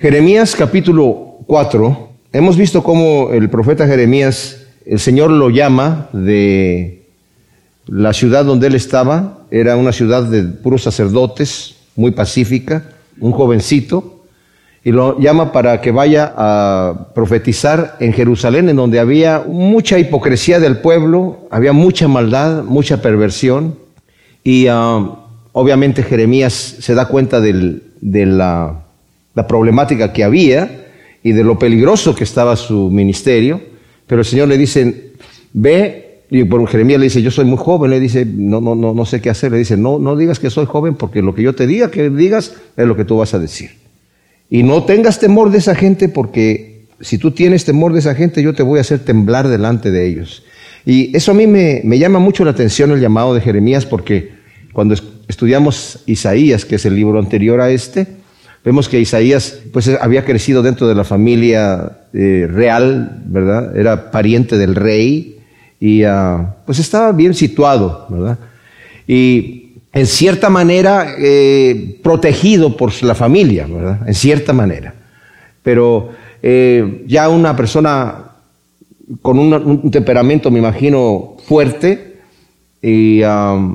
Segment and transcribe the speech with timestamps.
[0.00, 7.02] Jeremías capítulo 4, hemos visto cómo el profeta Jeremías, el Señor lo llama de
[7.88, 12.84] la ciudad donde él estaba, era una ciudad de puros sacerdotes, muy pacífica,
[13.18, 14.22] un jovencito,
[14.84, 20.60] y lo llama para que vaya a profetizar en Jerusalén, en donde había mucha hipocresía
[20.60, 23.76] del pueblo, había mucha maldad, mucha perversión,
[24.44, 25.16] y ah,
[25.50, 28.84] obviamente Jeremías se da cuenta de la
[29.38, 30.84] la problemática que había
[31.22, 33.60] y de lo peligroso que estaba su ministerio,
[34.08, 35.12] pero el Señor le dice,
[35.52, 38.94] ve, y por Jeremías le dice, yo soy muy joven, le dice, no, no, no,
[38.94, 41.42] no sé qué hacer, le dice, no, no digas que soy joven porque lo que
[41.42, 43.70] yo te diga que digas es lo que tú vas a decir.
[44.50, 48.42] Y no tengas temor de esa gente porque si tú tienes temor de esa gente,
[48.42, 50.42] yo te voy a hacer temblar delante de ellos.
[50.84, 54.32] Y eso a mí me, me llama mucho la atención el llamado de Jeremías porque
[54.72, 54.96] cuando
[55.28, 58.17] estudiamos Isaías, que es el libro anterior a este,
[58.68, 63.74] Vemos que Isaías pues había crecido dentro de la familia eh, real, ¿verdad?
[63.74, 65.38] Era pariente del rey
[65.80, 68.38] y ah, pues estaba bien situado, ¿verdad?
[69.06, 74.06] Y en cierta manera eh, protegido por la familia, ¿verdad?
[74.06, 74.92] En cierta manera.
[75.62, 76.10] Pero
[76.42, 78.32] eh, ya una persona
[79.22, 82.18] con un, temperamento, me imagino, fuerte
[82.82, 83.66] y ah,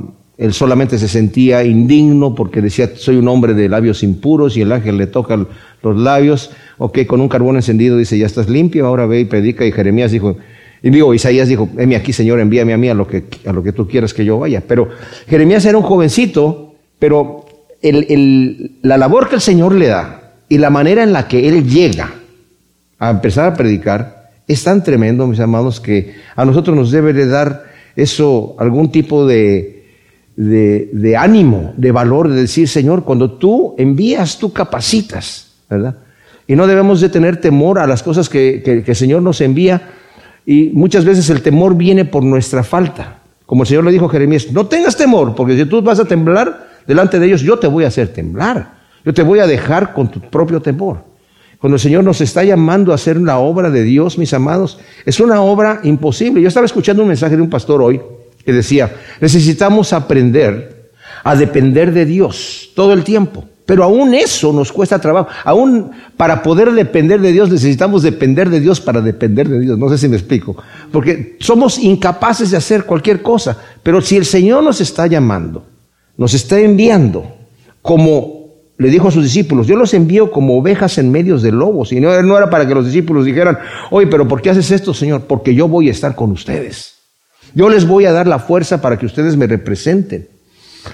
[0.43, 4.73] él solamente se sentía indigno porque decía, soy un hombre de labios impuros y el
[4.73, 5.37] ángel le toca
[5.81, 6.51] los labios.
[6.79, 9.65] Ok, con un carbón encendido dice, ya estás limpio, ahora ve y predica.
[9.65, 10.35] Y Jeremías dijo,
[10.81, 13.63] y digo, Isaías dijo, heme aquí, Señor, envíame a mí a lo que, a lo
[13.63, 14.61] que tú quieras que yo vaya.
[14.67, 14.89] Pero
[15.29, 17.45] Jeremías era un jovencito, pero
[17.81, 22.11] la labor que el Señor le da y la manera en la que él llega
[22.99, 27.27] a empezar a predicar es tan tremendo, mis amados, que a nosotros nos debe de
[27.27, 27.63] dar
[27.95, 29.82] eso algún tipo de
[30.35, 35.97] de, ánimo, de valor, de decir, Señor, cuando tú envías, tú capacitas, ¿verdad?
[36.47, 39.89] Y no debemos de tener temor a las cosas que, que, el Señor nos envía.
[40.45, 43.19] Y muchas veces el temor viene por nuestra falta.
[43.45, 46.05] Como el Señor le dijo a Jeremías, no tengas temor, porque si tú vas a
[46.05, 48.73] temblar delante de ellos, yo te voy a hacer temblar.
[49.05, 51.05] Yo te voy a dejar con tu propio temor.
[51.59, 55.21] Cuando el Señor nos está llamando a hacer la obra de Dios, mis amados, es
[55.21, 56.41] una obra imposible.
[56.41, 58.01] Yo estaba escuchando un mensaje de un pastor hoy
[58.45, 60.91] que decía, necesitamos aprender
[61.23, 63.45] a depender de Dios todo el tiempo.
[63.65, 65.29] Pero aún eso nos cuesta trabajo.
[65.45, 69.77] Aún para poder depender de Dios necesitamos depender de Dios para depender de Dios.
[69.77, 70.57] No sé si me explico.
[70.91, 73.57] Porque somos incapaces de hacer cualquier cosa.
[73.81, 75.65] Pero si el Señor nos está llamando,
[76.17, 77.37] nos está enviando,
[77.81, 78.43] como
[78.77, 81.93] le dijo a sus discípulos, yo los envío como ovejas en medios de lobos.
[81.93, 83.57] Y no era para que los discípulos dijeran,
[83.91, 85.21] oye, pero ¿por qué haces esto, Señor?
[85.21, 86.92] Porque yo voy a estar con ustedes.
[87.53, 90.27] Yo les voy a dar la fuerza para que ustedes me representen.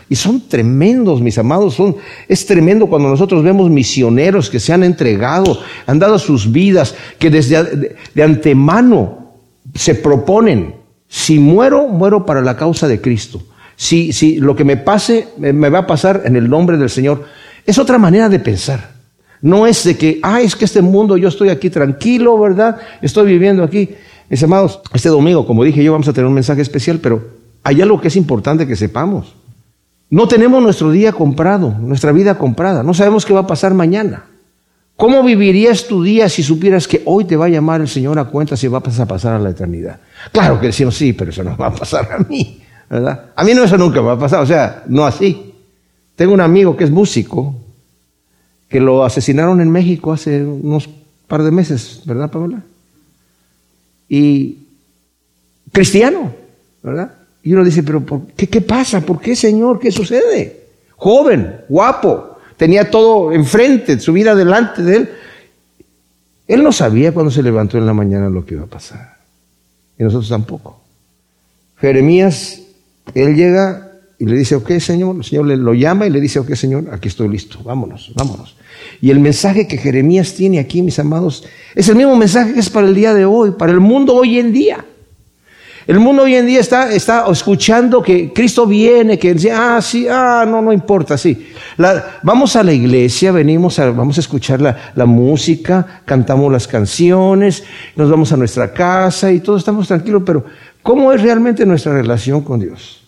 [0.08, 1.96] Y son tremendos, mis amados, son,
[2.28, 7.30] es tremendo cuando nosotros vemos misioneros que se han entregado, han dado sus vidas, que
[7.30, 9.34] desde de, antemano
[9.74, 10.76] se proponen,
[11.08, 13.42] si muero, muero para la causa de Cristo.
[13.76, 17.24] Si, si lo que me pase, me va a pasar en el nombre del Señor.
[17.66, 19.00] Es otra manera de pensar.
[19.42, 22.78] No es de que, ah, es que este mundo yo estoy aquí tranquilo, ¿verdad?
[23.02, 23.90] Estoy viviendo aquí.
[24.30, 27.22] Mis amados, este domingo, como dije yo, vamos a tener un mensaje especial, pero
[27.64, 29.34] hay algo que es importante que sepamos.
[30.10, 32.84] No tenemos nuestro día comprado, nuestra vida comprada.
[32.84, 34.26] No sabemos qué va a pasar mañana.
[34.96, 38.26] ¿Cómo vivirías tu día si supieras que hoy te va a llamar el Señor a
[38.26, 40.00] cuenta si vas a pasar a la eternidad?
[40.32, 43.28] Claro que decimos sí, pero eso no va a pasar a mí, ¿verdad?
[43.36, 45.54] A mí no eso nunca va a pasar, o sea, no así.
[46.16, 47.56] Tengo un amigo que es músico,
[48.68, 50.90] que lo asesinaron en México hace unos
[51.28, 52.62] par de meses, ¿verdad, Paola?
[54.10, 54.58] Y
[55.72, 56.34] cristiano,
[56.82, 57.14] ¿verdad?
[57.44, 58.04] Y uno dice, pero
[58.36, 59.02] qué, qué pasa?
[59.02, 59.80] ¿Por qué, Señor?
[59.80, 60.66] ¿Qué sucede?
[60.98, 65.10] Joven, guapo, tenía todo enfrente, su vida delante de él.
[66.48, 69.18] Él no sabía cuando se levantó en la mañana lo que iba a pasar.
[69.98, 70.82] Y nosotros tampoco.
[71.78, 72.62] Jeremías,
[73.14, 73.89] él llega
[74.20, 77.08] y le dice, ok, Señor, el Señor lo llama y le dice, ok, Señor, aquí
[77.08, 78.58] estoy listo, vámonos, vámonos.
[79.02, 82.70] Y el mensaje que Jeremías tiene aquí, mis amados, es el mismo mensaje que es
[82.70, 84.86] para el día de hoy, para el mundo hoy en día.
[85.88, 90.06] El mundo hoy en día está, está escuchando que Cristo viene, que dice, ah, sí,
[90.10, 91.48] ah, no, no importa, sí.
[92.22, 97.64] vamos a la iglesia, venimos a, vamos a escuchar la, la, música, cantamos las canciones,
[97.96, 100.44] nos vamos a nuestra casa y todos estamos tranquilos, pero
[100.84, 102.99] ¿cómo es realmente nuestra relación con Dios?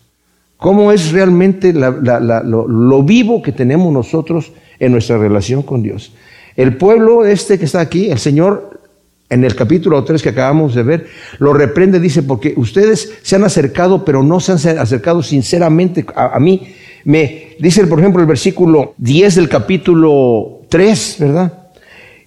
[0.62, 6.14] ¿Cómo es realmente lo, vivo que tenemos nosotros en nuestra relación con Dios.
[6.56, 8.80] El pueblo este que está aquí, el Señor
[9.28, 11.08] en el capítulo 3 que acabamos de ver,
[11.40, 16.40] lo reprende, dice, porque ustedes se han acercado, pero no se han acercado sinceramente a,
[16.40, 16.76] mí.
[17.06, 21.54] Me dice, por ejemplo, el versículo 10 del capítulo 3, ¿verdad?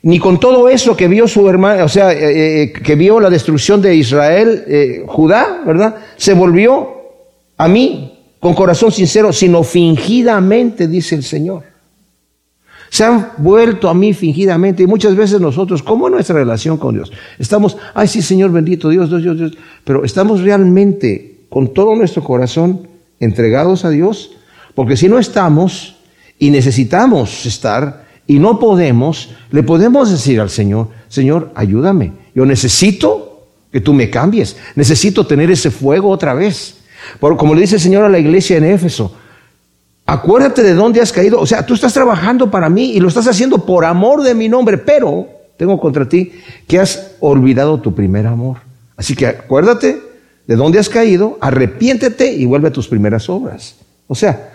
[0.03, 3.31] ni con todo eso que vio su hermano, o sea, eh, eh, que vio la
[3.31, 5.95] destrucción de Israel, eh, Judá, ¿verdad?
[6.17, 6.95] Se volvió
[7.57, 8.14] a mí
[8.45, 11.63] con corazón sincero, sino fingidamente, dice el Señor.
[12.91, 16.95] Se han vuelto a mí fingidamente y muchas veces nosotros, ¿cómo es nuestra relación con
[16.95, 17.11] Dios?
[17.39, 19.53] Estamos, ay sí, Señor bendito, Dios, Dios, Dios, Dios,
[19.83, 22.87] pero estamos realmente con todo nuestro corazón
[23.19, 24.33] entregados a Dios,
[24.75, 25.97] porque si no estamos
[26.39, 33.47] y necesitamos estar y no podemos, le podemos decir al Señor, Señor, ayúdame, yo necesito
[33.73, 36.84] que tú me cambies, necesito tener ese fuego otra vez.
[37.21, 39.15] Como le dice el Señor a la iglesia en Éfeso,
[40.07, 43.27] acuérdate de dónde has caído, o sea, tú estás trabajando para mí y lo estás
[43.27, 46.33] haciendo por amor de mi nombre, pero tengo contra ti
[46.67, 48.59] que has olvidado tu primer amor.
[48.97, 50.01] Así que acuérdate
[50.47, 53.77] de dónde has caído, arrepiéntete y vuelve a tus primeras obras.
[54.07, 54.53] O sea,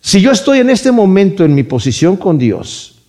[0.00, 3.00] si yo estoy en este momento en mi posición con Dios,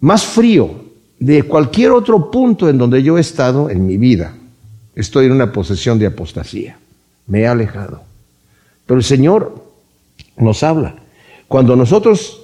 [0.00, 0.84] más frío
[1.18, 4.34] de cualquier otro punto en donde yo he estado en mi vida,
[4.94, 6.78] estoy en una posición de apostasía.
[7.28, 8.02] Me he alejado.
[8.86, 9.62] Pero el Señor
[10.36, 10.96] nos habla.
[11.46, 12.42] Cuando nosotros,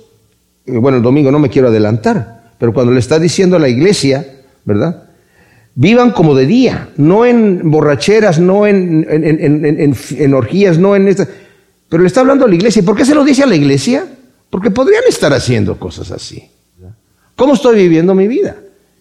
[0.66, 3.68] eh, bueno, el domingo no me quiero adelantar, pero cuando le está diciendo a la
[3.68, 4.26] iglesia,
[4.64, 5.04] ¿verdad?
[5.74, 11.26] Vivan como de día, no en borracheras, no en, en, orgías, no en esta.
[11.88, 12.80] Pero le está hablando a la iglesia.
[12.80, 14.06] ¿Y por qué se lo dice a la iglesia?
[14.50, 16.48] Porque podrían estar haciendo cosas así.
[17.34, 18.56] ¿Cómo estoy viviendo mi vida?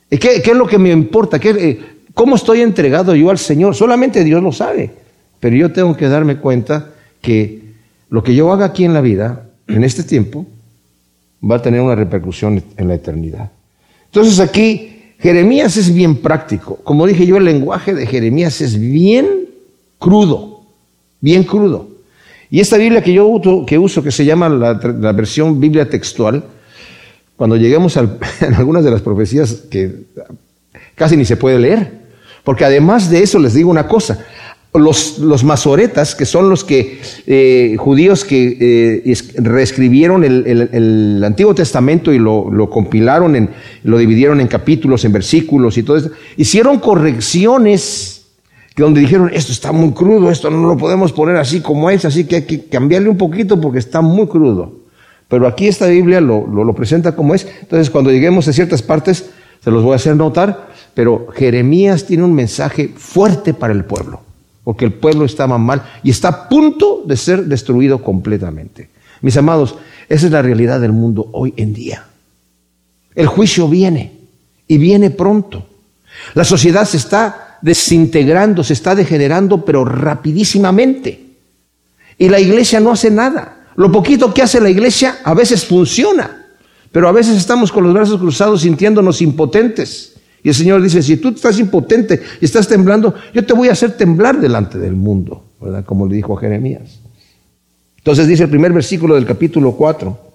[0.09, 1.39] ¿Qué, qué es lo que me importa?
[1.39, 1.79] ¿Qué, eh,
[2.13, 3.75] ¿Cómo estoy entregado yo al Señor?
[3.75, 5.02] Solamente Dios lo sabe.
[5.43, 7.59] Pero yo tengo que darme cuenta que
[8.09, 10.45] lo que yo haga aquí en la vida, en este tiempo,
[11.43, 13.51] va a tener una repercusión en la eternidad.
[14.05, 16.77] Entonces aquí Jeremías es bien práctico.
[16.85, 19.49] Como dije yo, el lenguaje de Jeremías es bien
[19.99, 20.61] crudo,
[21.19, 21.89] bien crudo.
[22.49, 26.41] Y esta Biblia que yo uso, que, uso, que se llama la, versión Biblia textual,
[27.35, 28.09] cuando lleguemos a
[28.55, 30.05] algunas de las profecías que
[30.95, 31.91] casi ni se puede leer,
[32.45, 34.25] porque además de eso les digo una cosa,
[34.79, 42.19] los, masoretas, que son los que eh, judíos que eh, reescribieron el, Antiguo Testamento y
[42.19, 43.49] lo, compilaron, en,
[43.83, 48.25] lo dividieron en capítulos, en versículos y todo eso, hicieron correcciones
[48.75, 52.25] donde dijeron, esto está muy crudo, esto no lo podemos poner así como es, así
[52.25, 54.81] que hay que cambiarle un poquito porque está muy crudo.
[55.27, 57.47] Pero aquí esta Biblia lo, lo presenta como es.
[57.61, 59.29] Entonces, cuando lleguemos a ciertas partes,
[59.63, 64.22] se los voy a hacer notar, pero Jeremías tiene un mensaje fuerte para el pueblo
[64.63, 68.89] porque el pueblo estaba mal y está a punto de ser destruido completamente.
[69.21, 69.75] Mis amados,
[70.09, 72.05] esa es la realidad del mundo hoy en día.
[73.15, 74.11] El juicio viene
[74.67, 75.67] y viene pronto.
[76.33, 81.23] La sociedad se está desintegrando, se está degenerando, pero rapidísimamente.
[82.17, 83.67] Y la iglesia no hace nada.
[83.75, 86.45] Lo poquito que hace la iglesia a veces funciona,
[86.91, 90.12] pero a veces estamos con los brazos cruzados sintiéndonos impotentes.
[90.43, 93.71] Y el Señor dice, si tú estás impotente y estás temblando, yo te voy a
[93.71, 95.85] hacer temblar delante del mundo, ¿verdad?
[95.85, 96.99] Como le dijo a Jeremías.
[97.97, 100.33] Entonces dice el primer versículo del capítulo 4.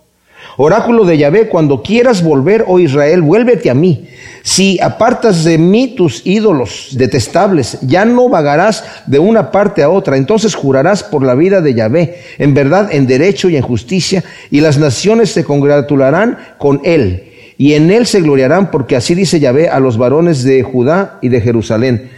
[0.57, 4.09] Oráculo de Yahvé, cuando quieras volver, oh Israel, vuélvete a mí.
[4.43, 10.17] Si apartas de mí tus ídolos detestables, ya no vagarás de una parte a otra.
[10.17, 14.63] Entonces jurarás por la vida de Yahvé, en verdad, en derecho y en justicia, y
[14.63, 17.28] las naciones se congratularán con él
[17.59, 21.29] y en él se gloriarán, porque así dice Yahvé a los varones de Judá y
[21.29, 22.11] de Jerusalén.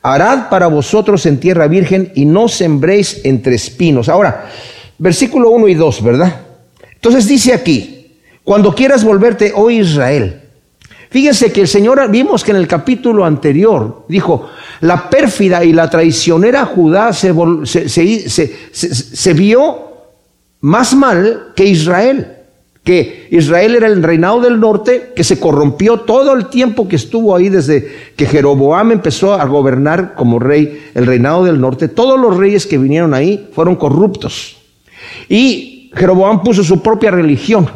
[0.00, 4.08] Harad para vosotros en tierra virgen y no sembréis entre espinos.
[4.08, 4.48] Ahora,
[4.98, 6.40] versículo 1 y 2, ¿verdad?
[6.94, 10.42] Entonces dice aquí, cuando quieras volverte, oh Israel,
[11.14, 15.88] Fíjense que el Señor, vimos que en el capítulo anterior dijo, la pérfida y la
[15.88, 17.32] traicionera Judá se,
[17.64, 19.92] se, se, vio
[20.62, 22.33] más mal que Israel
[22.84, 27.34] que Israel era el reinado del norte, que se corrompió todo el tiempo que estuvo
[27.34, 31.88] ahí desde que Jeroboam empezó a gobernar como rey el reinado del norte.
[31.88, 34.58] Todos los reyes que vinieron ahí fueron corruptos.
[35.30, 37.70] Y Jeroboam puso su propia religión,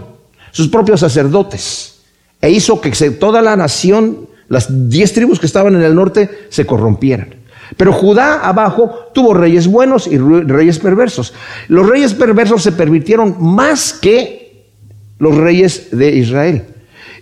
[0.50, 2.00] sus propios sacerdotes,
[2.43, 6.67] e hizo que toda la nación, las diez tribus que estaban en el norte, se
[6.67, 7.35] corrompieran.
[7.79, 11.33] Pero Judá abajo tuvo reyes buenos y reyes perversos.
[11.69, 14.48] Los reyes perversos se permitieron más que
[15.18, 16.64] los reyes de Israel.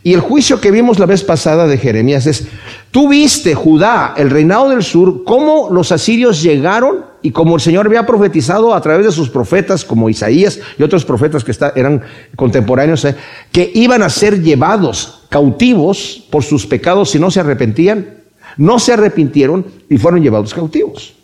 [0.03, 2.47] Y el juicio que vimos la vez pasada de Jeremías es,
[2.93, 7.87] tú viste, Judá, el reinado del sur, cómo los asirios llegaron y como el Señor
[7.87, 12.03] había profetizado a través de sus profetas, como Isaías y otros profetas que eran
[12.37, 13.17] contemporáneos, eh,
[13.51, 18.17] que iban a ser llevados cautivos por sus pecados si no se arrepentían.
[18.59, 21.15] No se arrepintieron y fueron llevados cautivos.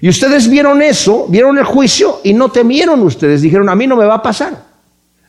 [0.00, 3.40] Y ustedes vieron eso, vieron el juicio y no temieron ustedes.
[3.40, 4.73] Dijeron, a mí no me va a pasar.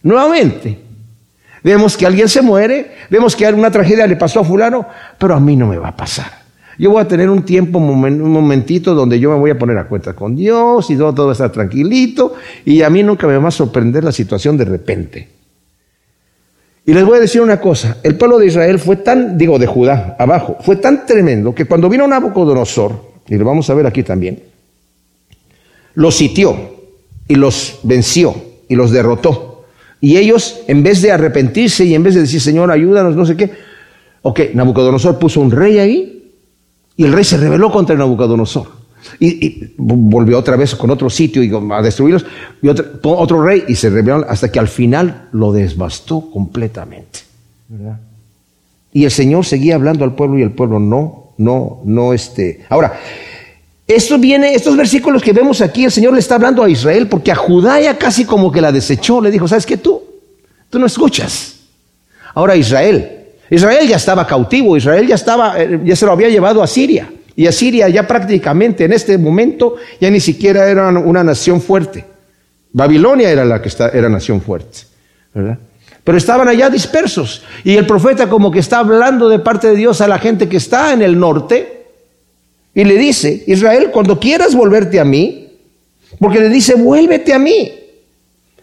[0.05, 0.85] Nuevamente,
[1.65, 4.85] Vemos que alguien se muere, vemos que una tragedia le pasó a fulano,
[5.17, 6.43] pero a mí no me va a pasar.
[6.77, 9.87] Yo voy a tener un tiempo, un momentito donde yo me voy a poner a
[9.87, 12.35] cuenta con Dios y todo, todo va a estar tranquilito
[12.65, 15.27] y a mí nunca me va a sorprender la situación de repente.
[16.85, 19.65] Y les voy a decir una cosa, el pueblo de Israel fue tan, digo de
[19.65, 24.03] Judá, abajo, fue tan tremendo que cuando vino Nabucodonosor, y lo vamos a ver aquí
[24.03, 24.43] también,
[25.95, 26.55] los sitió
[27.27, 28.35] y los venció
[28.69, 29.54] y los derrotó.
[30.05, 33.35] Y ellos, en vez de arrepentirse y en vez de decir, Señor, ayúdanos, no sé
[33.35, 33.51] qué,
[34.21, 36.31] ok, Nabucodonosor puso un rey ahí
[36.95, 38.67] y el rey se rebeló contra Nabucodonosor.
[39.19, 42.23] Y, volvió otra vez con otro sitio y a destruirlos,
[42.61, 47.21] y otro, otro rey, y se rebeló hasta que al final lo desbastó completamente.
[48.93, 52.63] Y el Señor seguía hablando al pueblo y el pueblo no, no, no, este.
[52.69, 52.93] Ahora,
[53.87, 57.31] esto viene, estos versículos que vemos aquí, el Señor le está hablando a Israel porque
[57.31, 60.01] a Judá ya casi como que la desechó, le dijo, ¿sabes qué tú?
[60.69, 61.55] Tú no escuchas.
[62.33, 66.63] Ahora Israel, Israel ya estaba cautivo, Israel ya estaba, eh, ya se lo había llevado
[66.63, 67.11] a Siria.
[67.35, 72.05] Y Asiria ya prácticamente en este momento ya ni siquiera era una nación fuerte.
[72.71, 74.79] Babilonia era la que está, era nación fuerte,
[75.33, 75.59] ¿verdad?
[76.03, 77.43] Pero estaban allá dispersos.
[77.63, 80.57] Y el profeta como que está hablando de parte de Dios a la gente que
[80.57, 81.74] está en el norte.
[82.75, 85.47] Y le dice, Israel, cuando quieras volverte a mí,
[86.19, 87.71] porque le dice, vuélvete a mí.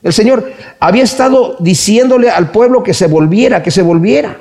[0.02, 4.40] El Señor había estado diciéndole al pueblo que se volviera, que se volviera.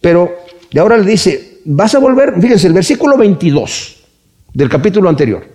[0.00, 0.38] Pero
[0.72, 3.96] de ahora le dice, vas a volver, fíjense, el versículo 22
[4.54, 5.46] del capítulo anterior.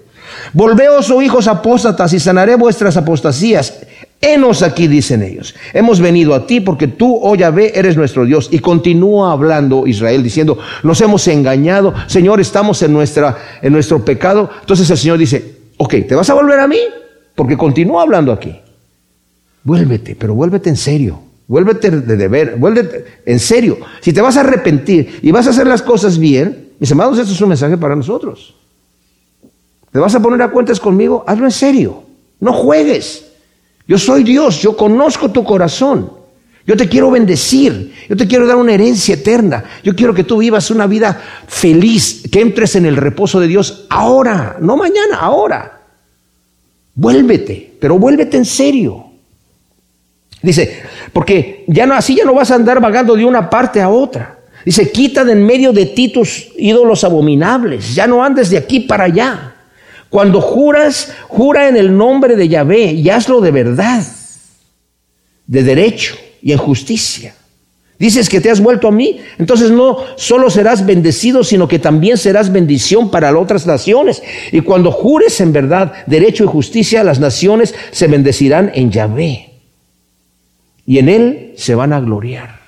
[0.54, 3.80] Volveos, oh hijos apóstatas, y sanaré vuestras apostasías.
[4.22, 5.56] Henos aquí, dicen ellos.
[5.74, 8.50] Hemos venido a ti porque tú, oh Yahvé, eres nuestro Dios.
[8.52, 14.50] Y continúa hablando Israel diciendo, nos hemos engañado, Señor, estamos en, nuestra, en nuestro pecado.
[14.60, 16.80] Entonces el Señor dice, ok, ¿te vas a volver a mí?
[17.34, 18.60] Porque continúa hablando aquí.
[19.64, 21.22] Vuélvete, pero vuélvete en serio.
[21.48, 23.78] Vuélvete de deber, vuélvete en serio.
[24.02, 27.34] Si te vas a arrepentir y vas a hacer las cosas bien, mis amados, esto
[27.34, 28.54] es un mensaje para nosotros.
[29.92, 31.24] ¿Te vas a poner a cuentas conmigo?
[31.26, 32.04] Hazlo en serio.
[32.40, 33.29] No juegues.
[33.90, 36.12] Yo soy Dios, yo conozco tu corazón.
[36.68, 39.64] Yo te quiero bendecir, yo te quiero dar una herencia eterna.
[39.84, 43.88] Yo quiero que tú vivas una vida feliz, que entres en el reposo de Dios
[43.90, 45.82] ahora, no mañana, ahora.
[46.94, 49.06] Vuélvete, pero vuélvete en serio.
[50.44, 53.90] Dice, porque ya no, así ya no vas a andar vagando de una parte a
[53.90, 54.38] otra.
[54.64, 57.96] Dice, quita de en medio de ti tus ídolos abominables.
[57.96, 59.56] Ya no andes de aquí para allá.
[60.10, 64.04] Cuando juras, jura en el nombre de Yahvé y hazlo de verdad,
[65.46, 67.36] de derecho y en justicia.
[68.00, 72.18] Dices que te has vuelto a mí, entonces no solo serás bendecido, sino que también
[72.18, 74.24] serás bendición para otras naciones.
[74.54, 79.50] Y cuando jures en verdad, derecho y justicia, las naciones se bendecirán en Yahvé
[80.86, 82.62] y en él se van a gloriar.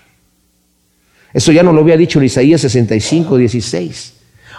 [1.33, 4.13] Eso ya no lo había dicho en Isaías 65, 16.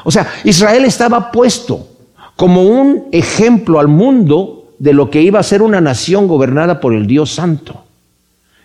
[0.04, 1.91] O sea, Israel estaba puesto
[2.36, 6.94] como un ejemplo al mundo de lo que iba a ser una nación gobernada por
[6.94, 7.84] el Dios Santo.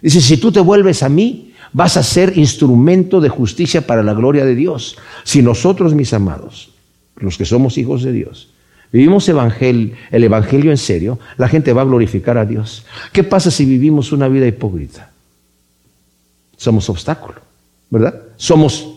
[0.02, 4.14] Dice, si tú te vuelves a mí, vas a ser instrumento de justicia para la
[4.14, 4.98] gloria de Dios.
[5.24, 6.72] Si nosotros, mis amados,
[7.18, 8.50] los que somos hijos de Dios,
[8.92, 12.86] vivimos el Evangelio en serio, la gente va a glorificar a Dios.
[13.12, 15.12] ¿Qué pasa si vivimos una vida hipócrita?
[16.56, 17.42] Somos obstáculo,
[17.90, 18.24] ¿verdad?
[18.38, 18.94] Somos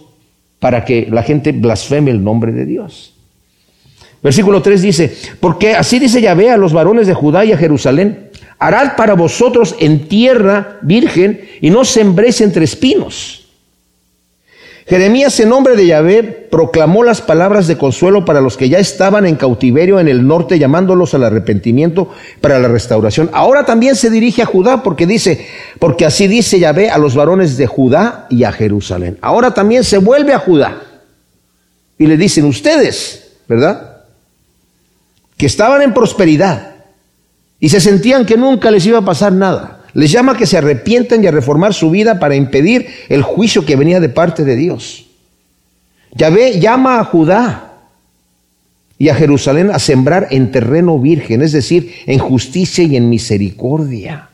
[0.59, 3.15] para que la gente blasfeme el nombre de Dios.
[4.23, 8.31] Versículo 3 dice, porque así dice Yahvé a los varones de Judá y a Jerusalén,
[8.59, 13.41] harad para vosotros en tierra virgen y no sembréis entre espinos
[14.91, 19.25] Jeremías en nombre de Yahvé proclamó las palabras de consuelo para los que ya estaban
[19.25, 22.09] en cautiverio en el norte, llamándolos al arrepentimiento
[22.41, 23.31] para la restauración.
[23.33, 25.47] Ahora también se dirige a Judá porque dice,
[25.79, 29.17] porque así dice Yahvé a los varones de Judá y a Jerusalén.
[29.21, 30.83] Ahora también se vuelve a Judá
[31.97, 33.90] y le dicen ustedes, ¿verdad?
[35.41, 36.75] Que estaban en prosperidad
[37.59, 39.85] y se sentían que nunca les iba a pasar nada.
[39.95, 43.65] Les llama a que se arrepientan y a reformar su vida para impedir el juicio
[43.65, 45.07] que venía de parte de Dios.
[46.13, 47.73] Yahvé llama a Judá
[48.99, 54.29] y a Jerusalén a sembrar en terreno virgen, es decir, en justicia y en misericordia.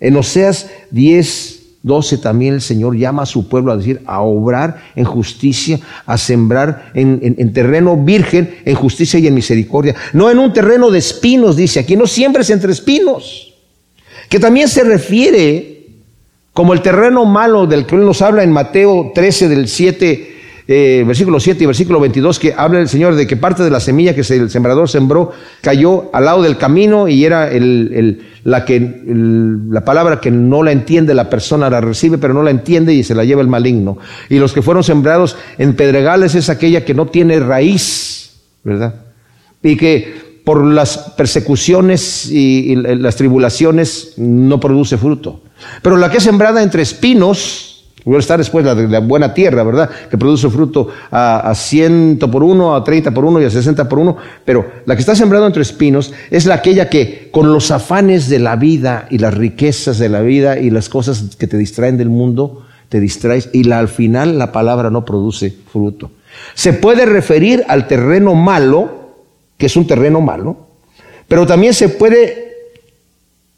[0.00, 4.82] En Oseas 10, 12 también el Señor llama a su pueblo a decir, a obrar
[4.96, 9.94] en justicia, a sembrar en, en, terreno virgen, en justicia y en misericordia.
[10.12, 13.50] No en un terreno de espinos, dice aquí, no siembres entre espinos
[14.30, 15.80] que también se refiere
[16.54, 20.36] como el terreno malo del que Él nos habla en Mateo 13 del 7,
[20.68, 23.80] eh, versículo 7 y versículo 22, que habla el Señor de que parte de la
[23.80, 29.02] semilla que el sembrador sembró cayó al lado del camino y era el, la, que,
[29.06, 33.04] la palabra que no la entiende la persona la recibe, pero no la entiende y
[33.04, 33.98] se la lleva el maligno.
[34.28, 38.94] Y los que fueron sembrados en pedregales es aquella que no tiene raíz, ¿verdad?
[39.62, 45.42] Y que por las persecuciones y, y las tribulaciones no produce fruto.
[45.82, 47.69] Pero la que es sembrada entre espinos,
[48.04, 49.90] Luego está después la, la buena tierra, ¿verdad?
[50.10, 53.88] Que produce fruto a, a ciento por uno, a treinta por uno y a sesenta
[53.88, 54.16] por uno.
[54.44, 58.38] Pero la que está sembrada entre espinos es la aquella que con los afanes de
[58.38, 62.08] la vida y las riquezas de la vida y las cosas que te distraen del
[62.08, 66.10] mundo, te distraes y al final la palabra no produce fruto.
[66.54, 69.10] Se puede referir al terreno malo,
[69.58, 70.56] que es un terreno malo,
[71.28, 72.54] pero también se puede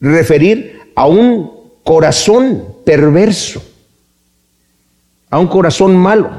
[0.01, 1.51] referir a un
[1.85, 3.63] corazón perverso
[5.33, 6.31] a un corazón malo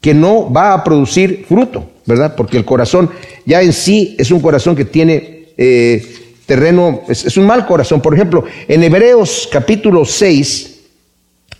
[0.00, 2.34] que no va a producir fruto, ¿verdad?
[2.36, 3.10] Porque el corazón
[3.46, 6.02] ya en sí es un corazón que tiene eh,
[6.44, 8.00] terreno, es, es, un mal corazón.
[8.00, 10.80] Por ejemplo, en Hebreos capítulo 6,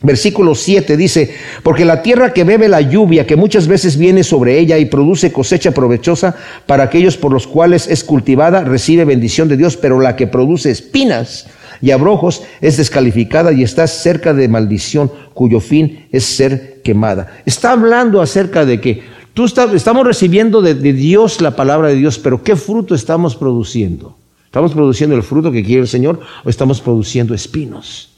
[0.00, 4.58] versículo 7 dice, porque la tierra que bebe la lluvia, que muchas veces viene sobre
[4.58, 6.34] ella y produce cosecha provechosa
[6.66, 10.72] para aquellos por los cuales es cultivada, recibe bendición de Dios, pero la que produce
[10.72, 11.46] espinas,
[11.80, 17.40] y abrojos es descalificada y está cerca de maldición, cuyo fin es ser quemada.
[17.46, 19.02] Está hablando acerca de que
[19.34, 24.16] tú estamos recibiendo de, de Dios la palabra de Dios, pero ¿qué fruto estamos produciendo?
[24.44, 28.08] ¿Estamos produciendo el fruto que quiere el Señor o estamos produciendo espinos?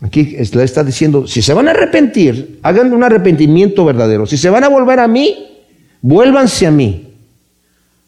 [0.00, 4.24] Aquí le está diciendo, si se van a arrepentir, hagan un arrepentimiento verdadero.
[4.24, 5.46] Si se van a volver a mí,
[6.00, 7.09] vuélvanse a mí.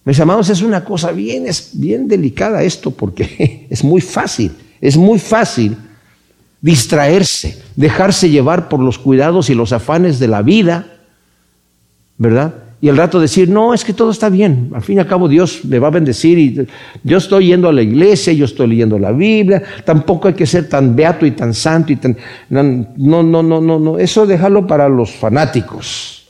[0.05, 4.97] Mis amados, es una cosa bien, es bien delicada esto porque es muy fácil, es
[4.97, 5.77] muy fácil
[6.61, 10.87] distraerse, dejarse llevar por los cuidados y los afanes de la vida,
[12.19, 12.55] ¿verdad?
[12.81, 15.29] Y al rato decir, no, es que todo está bien, al fin y al cabo
[15.29, 16.67] Dios me va a bendecir y
[17.05, 20.69] yo estoy yendo a la iglesia, yo estoy leyendo la Biblia, tampoco hay que ser
[20.69, 22.17] tan beato y tan santo y tan...
[22.51, 26.29] No, no, no, no, no, eso dejarlo para los fanáticos.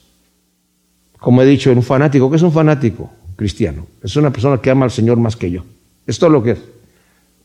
[1.19, 3.11] Como he dicho, un fanático, ¿qué es un fanático?
[3.37, 3.87] Cristiano.
[4.03, 5.65] Es una persona que ama al Señor más que yo.
[6.07, 6.59] Es todo lo que es.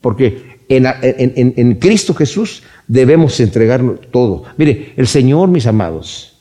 [0.02, 4.44] Porque en, en, en Cristo Jesús debemos entregarnos todo.
[4.58, 6.38] Mire, el Señor, mis amados,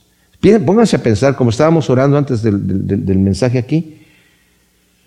[0.64, 3.96] pónganse a pensar, como estábamos orando antes del, del mensaje aquí,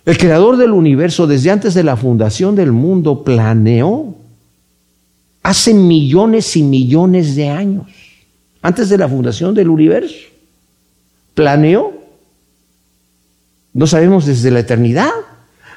[0.05, 4.15] el creador del universo, desde antes de la fundación del mundo, planeó
[5.43, 7.87] hace millones y millones de años,
[8.61, 10.15] antes de la fundación del universo,
[11.33, 11.93] planeó
[13.79, 15.09] no sabemos desde la eternidad.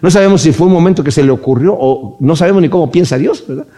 [0.00, 2.90] No sabemos si fue un momento que se le ocurrió o no sabemos ni cómo
[2.90, 3.68] piensa Dios, ¿verdad?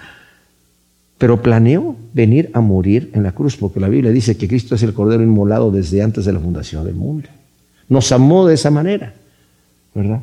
[1.19, 4.83] Pero planeó venir a morir en la cruz, porque la Biblia dice que Cristo es
[4.83, 7.29] el Cordero inmolado desde antes de la fundación del mundo.
[7.91, 9.13] Nos amó de esa manera,
[9.95, 10.21] ¿verdad?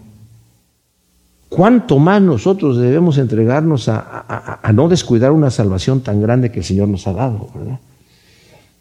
[1.48, 6.66] ¿Cuánto más nosotros debemos entregarnos a, a, no descuidar una salvación tan grande que el
[6.66, 7.80] Señor nos ha dado, ¿verdad?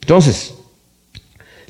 [0.01, 0.55] Entonces,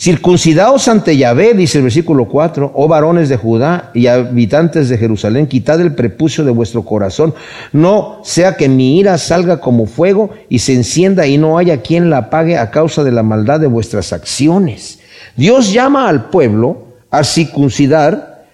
[0.01, 5.47] Circuncidaos ante Yahvé, dice el versículo 4, oh varones de Judá y habitantes de Jerusalén,
[5.47, 7.35] quitad el prepucio de vuestro corazón,
[7.75, 12.09] no sea que mi ira salga como fuego y se encienda y no haya quien
[12.09, 15.01] la apague a causa de la maldad de vuestras acciones.
[15.37, 18.47] Dios llama al pueblo a circuncidar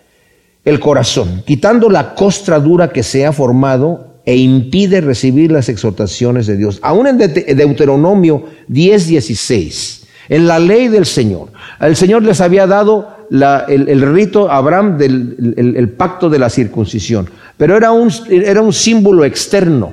[0.64, 6.48] el corazón, quitando la costra dura que se ha formado e impide recibir las exhortaciones
[6.48, 6.80] de Dios.
[6.82, 11.48] Aún en Deuteronomio 10, 16 en la ley del Señor.
[11.80, 17.28] El Señor les había dado el, rito a Abraham del el, pacto de la circuncisión,
[17.56, 19.92] pero era un, era un símbolo externo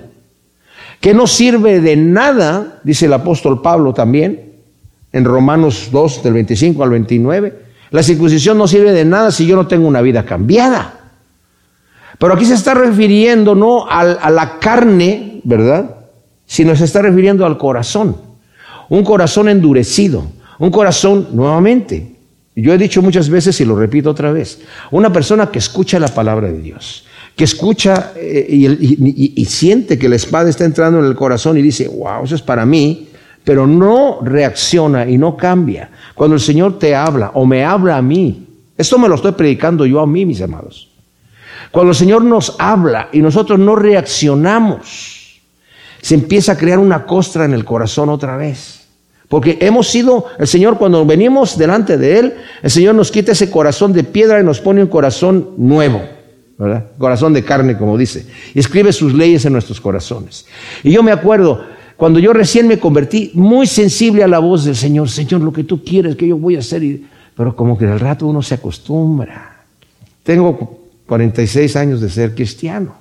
[1.00, 4.54] que no sirve de nada, dice el apóstol Pablo también,
[5.12, 7.60] en Romanos 2, del 25 al 29.
[7.92, 11.00] La circuncisión no sirve de nada si yo no tengo una vida cambiada.
[12.18, 15.98] Pero aquí se está refiriendo no a la carne, ¿verdad?
[16.46, 18.16] Sino se está refiriendo al corazón
[18.94, 20.24] un corazón endurecido,
[20.60, 22.16] un corazón nuevamente.
[22.56, 26.10] Yo he dicho muchas veces y lo repito otra vez, una persona que escucha la
[26.10, 27.04] palabra de Dios,
[27.36, 31.88] que escucha eh, y, siente que la espada está entrando en el corazón y dice,
[31.88, 33.10] wow, eso es para mí,
[33.44, 35.90] pero no reacciona y no cambia.
[36.14, 38.46] Cuando el Señor te habla o me habla a mí,
[38.78, 40.92] esto me lo estoy predicando yo a mí, mis amados.
[41.72, 45.42] Cuando el Señor nos habla y nosotros no reaccionamos,
[46.00, 48.83] se empieza a crear una costra en el corazón otra vez.
[49.34, 53.50] Porque hemos sido, el Señor cuando venimos delante de Él, el Señor nos quita ese
[53.50, 56.04] corazón de piedra y nos pone un corazón nuevo,
[56.56, 56.92] ¿verdad?
[57.00, 58.28] Corazón de carne, como dice.
[58.54, 60.46] Y escribe sus leyes en nuestros corazones.
[60.84, 61.66] Y yo me acuerdo,
[61.98, 65.64] cuando yo recién me convertí, muy sensible a la voz del Señor, Señor, lo que
[65.64, 66.84] tú quieres que yo voy a hacer.
[67.36, 69.64] Pero como que al rato uno se acostumbra.
[70.22, 72.94] Tengo 46 años de ser cristiano.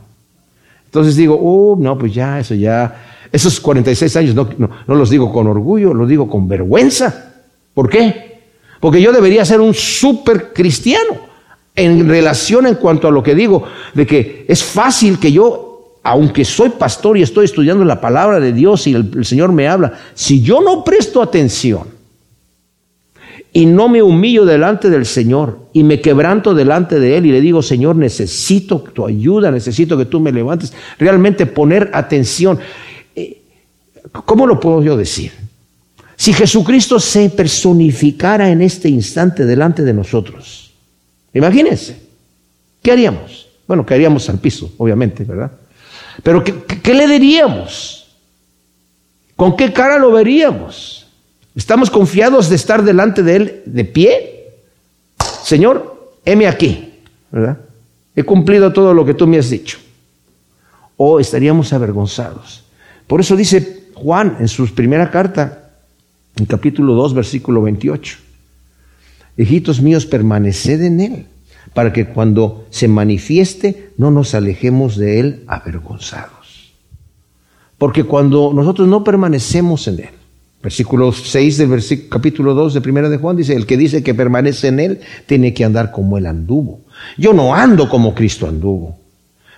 [0.86, 5.10] Entonces digo, oh, no, pues ya, eso ya, esos 46 años no, no, no los
[5.10, 7.32] digo con orgullo, los digo con vergüenza.
[7.74, 8.42] ¿Por qué?
[8.78, 11.32] Porque yo debería ser un súper cristiano
[11.74, 13.64] en relación en cuanto a lo que digo,
[13.94, 18.52] de que es fácil que yo, aunque soy pastor y estoy estudiando la palabra de
[18.52, 21.84] Dios y el, el Señor me habla, si yo no presto atención
[23.54, 27.40] y no me humillo delante del Señor y me quebranto delante de Él y le
[27.40, 32.58] digo, Señor, necesito tu ayuda, necesito que tú me levantes, realmente poner atención.
[34.10, 35.32] ¿Cómo lo puedo yo decir?
[36.16, 40.72] Si Jesucristo se personificara en este instante delante de nosotros,
[41.32, 42.00] imagínense,
[42.82, 43.48] ¿qué haríamos?
[43.66, 45.50] Bueno, caeríamos al piso, obviamente, ¿verdad?
[46.22, 48.06] Pero ¿qué, qué le diríamos?
[49.36, 51.06] ¿Con qué cara lo veríamos?
[51.54, 54.50] ¿Estamos confiados de estar delante de Él de pie?
[55.42, 56.94] Señor, heme aquí,
[57.30, 57.58] ¿verdad?
[58.14, 59.78] He cumplido todo lo que tú me has dicho.
[60.96, 62.62] O estaríamos avergonzados.
[63.06, 65.70] Por eso dice Juan en su primera carta,
[66.34, 68.18] en capítulo 2, versículo 28.
[69.36, 71.26] Hijitos míos, permaneced en Él,
[71.72, 76.72] para que cuando se manifieste no nos alejemos de Él avergonzados.
[77.78, 80.10] Porque cuando nosotros no permanecemos en Él,
[80.60, 84.14] versículo 6 del versículo, capítulo 2 de primera de Juan dice, el que dice que
[84.14, 86.80] permanece en Él tiene que andar como Él anduvo.
[87.16, 89.01] Yo no ando como Cristo anduvo.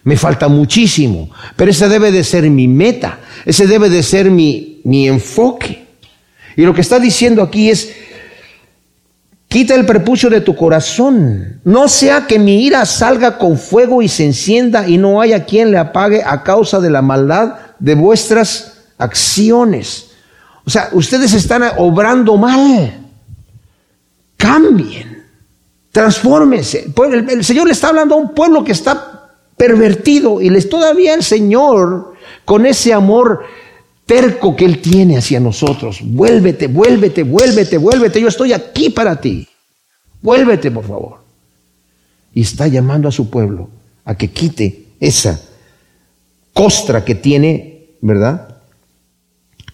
[0.04, 4.80] Me falta muchísimo, pero esa debe de ser mi meta, ese debe de ser mi,
[4.84, 5.86] mi enfoque.
[6.56, 7.90] Y lo que está diciendo aquí es,
[9.48, 14.08] quita el prepucio de tu corazón, no sea que mi ira salga con fuego y
[14.08, 18.84] se encienda y no haya quien le apague a causa de la maldad de vuestras
[18.98, 20.10] acciones.
[20.66, 23.00] O sea, ustedes están obrando mal.
[24.36, 25.24] Cambien,
[25.90, 26.92] transfórmense.
[27.10, 29.13] El, el Señor le está hablando a un pueblo que está
[29.56, 32.14] pervertido y les todavía el Señor
[32.44, 33.42] con ese amor
[34.06, 36.00] terco que Él tiene hacia nosotros.
[36.02, 38.20] Vuélvete, vuélvete, vuélvete, vuélvete.
[38.20, 39.48] Yo estoy aquí para ti.
[40.22, 41.18] Vuélvete, por favor.
[42.32, 43.68] Y está llamando a su pueblo
[44.04, 45.40] a que quite esa
[46.52, 48.56] costra que tiene, ¿verdad?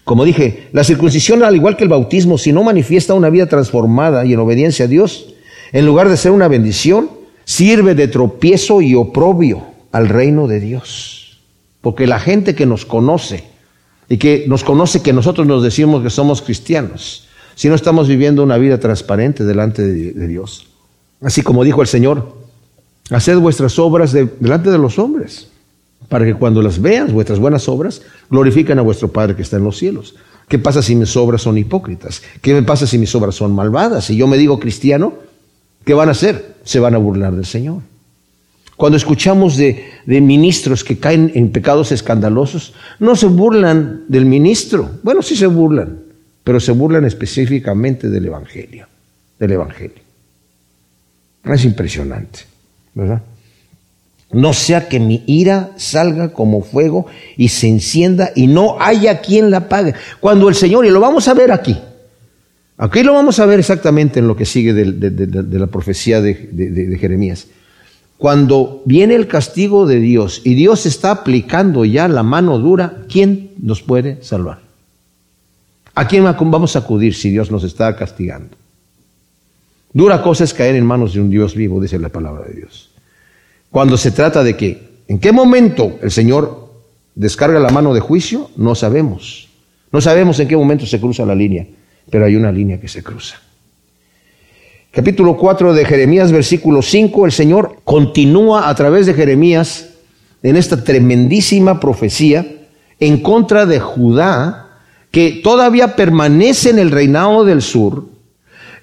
[0.03, 4.25] Como dije, la circuncisión, al igual que el bautismo, si no manifiesta una vida transformada
[4.25, 5.33] y en obediencia a Dios,
[5.71, 7.09] en lugar de ser una bendición,
[7.45, 11.39] sirve de tropiezo y oprobio al reino de Dios.
[11.81, 13.43] Porque la gente que nos conoce
[14.09, 18.43] y que nos conoce que nosotros nos decimos que somos cristianos, si no estamos viviendo
[18.43, 20.67] una vida transparente delante de, Dios.
[21.21, 22.35] Así como dijo el Señor,
[23.09, 25.47] haced vuestras obras de, delante de los hombres,
[26.09, 29.63] para que cuando las vean, vuestras buenas obras, glorifiquen a vuestro Padre que está en
[29.63, 30.15] los cielos.
[30.47, 32.21] ¿Qué pasa si mis obras son hipócritas?
[32.41, 34.05] ¿Qué me pasa si mis obras son malvadas?
[34.05, 35.13] Si yo me digo cristiano,
[35.85, 36.55] ¿qué van a hacer?
[36.65, 37.81] Se van a burlar del Señor.
[38.81, 44.89] Cuando escuchamos de, ministros que caen en pecados escandalosos, no se burlan del ministro.
[45.03, 45.99] Bueno, sí se burlan,
[46.43, 48.87] pero se burlan específicamente del Evangelio.
[49.37, 50.01] Del Evangelio.
[51.43, 52.39] Es impresionante,
[52.95, 53.21] ¿verdad?
[54.31, 57.05] No sea que mi ira salga como fuego
[57.37, 59.93] y se encienda y no haya quien la pague.
[60.19, 61.77] Cuando el Señor, y lo vamos a ver aquí,
[62.77, 67.45] aquí lo vamos a ver exactamente en lo que sigue de la profecía de Jeremías.
[68.21, 73.49] Cuando viene el castigo de Dios y Dios está aplicando ya la mano dura, ¿quién
[73.57, 74.59] nos puede salvar?
[75.95, 78.55] ¿A quién vamos a acudir si Dios nos está castigando?
[79.91, 82.91] Dura cosa es caer en manos de un Dios vivo, dice la palabra de Dios.
[83.71, 86.69] Cuando se trata de que, ¿en qué momento el Señor
[87.15, 88.51] descarga la mano de juicio?
[88.55, 89.49] No sabemos.
[89.91, 91.65] No sabemos en qué momento se cruza la línea,
[92.11, 93.41] pero hay una línea que se cruza
[94.91, 99.89] capítulo 4 de Jeremías, versículo 5, el Señor continúa a través de Jeremías
[100.43, 102.45] en esta tremendísima profecía
[102.99, 104.67] en contra de Judá,
[105.09, 108.05] que todavía permanece en el reinado del sur.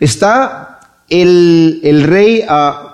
[0.00, 2.88] Está el, el rey uh,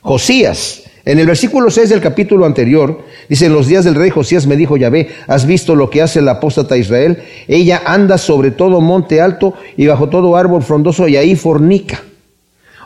[0.00, 0.83] Josías.
[1.04, 4.56] En el versículo 6 del capítulo anterior, dice, en los días del rey Josías me
[4.56, 7.22] dijo Yahvé, ¿has visto lo que hace la apóstata Israel?
[7.46, 12.02] Ella anda sobre todo monte alto y bajo todo árbol frondoso y ahí fornica.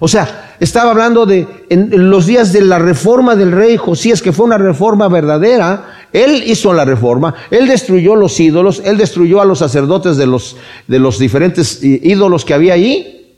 [0.00, 4.33] O sea, estaba hablando de en los días de la reforma del rey Josías, que
[4.33, 6.07] fue una reforma verdadera.
[6.12, 10.57] Él hizo la reforma, él destruyó los ídolos, él destruyó a los sacerdotes de los,
[10.88, 13.37] de los diferentes ídolos que había allí,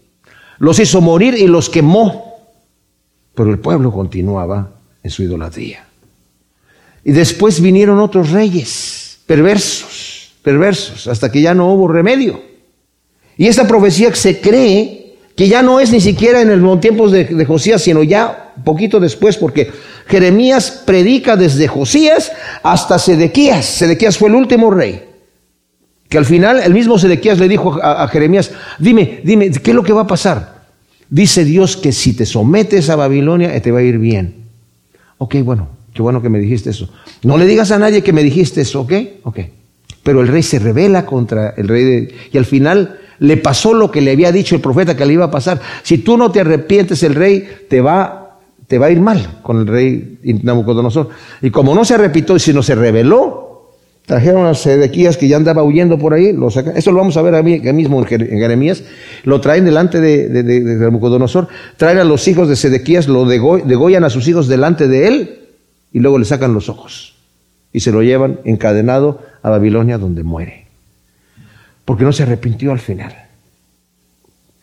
[0.59, 2.30] los hizo morir y los quemó.
[3.35, 4.71] Pero el pueblo continuaba
[5.03, 5.87] en su idolatría.
[7.05, 12.43] Y después vinieron otros reyes, perversos, perversos, hasta que ya no hubo remedio.
[13.37, 17.45] Y esta profecía se cree que ya no es ni siquiera en los tiempos de,
[17.47, 19.71] Josías, sino ya poquito después, porque
[20.07, 22.31] Jeremías predica desde Josías
[22.63, 23.65] hasta Sedequías.
[23.65, 25.03] Sedequías fue el último rey.
[26.11, 29.75] Que al final el mismo Sedequías le dijo a, a Jeremías, dime, dime, ¿qué es
[29.75, 30.60] lo que va a pasar?
[31.11, 34.47] Dice Dios que si te sometes a Babilonia te va a ir bien.
[35.19, 36.89] Ok, bueno, qué bueno que me dijiste eso.
[37.25, 38.93] No le digas a nadie que me dijiste eso, ¿ok?
[39.25, 39.41] Ok.
[40.05, 43.91] Pero el rey se revela contra el rey de, y al final le pasó lo
[43.91, 45.61] que le había dicho el profeta que le iba a pasar.
[45.83, 49.59] Si tú no te arrepientes, el rey te va, te va a ir mal con
[49.59, 51.11] el rey Nabucodonosor.
[51.43, 53.50] Y como no se arrepitó y sino se rebeló,
[54.11, 57.37] trajeron a Sedequías que ya andaba huyendo por ahí, lo eso lo vamos a ver
[57.37, 58.83] aquí mismo en Jeremías,
[59.23, 61.47] lo traen delante de, de, Nabucodonosor,
[61.77, 65.39] traen a los hijos de Sedequías, lo degollan a sus hijos delante de él
[65.93, 67.15] y luego le sacan los ojos
[67.73, 70.67] y se lo llevan encadenado a Babilonia donde muere
[71.85, 73.15] porque no se arrepintió al final.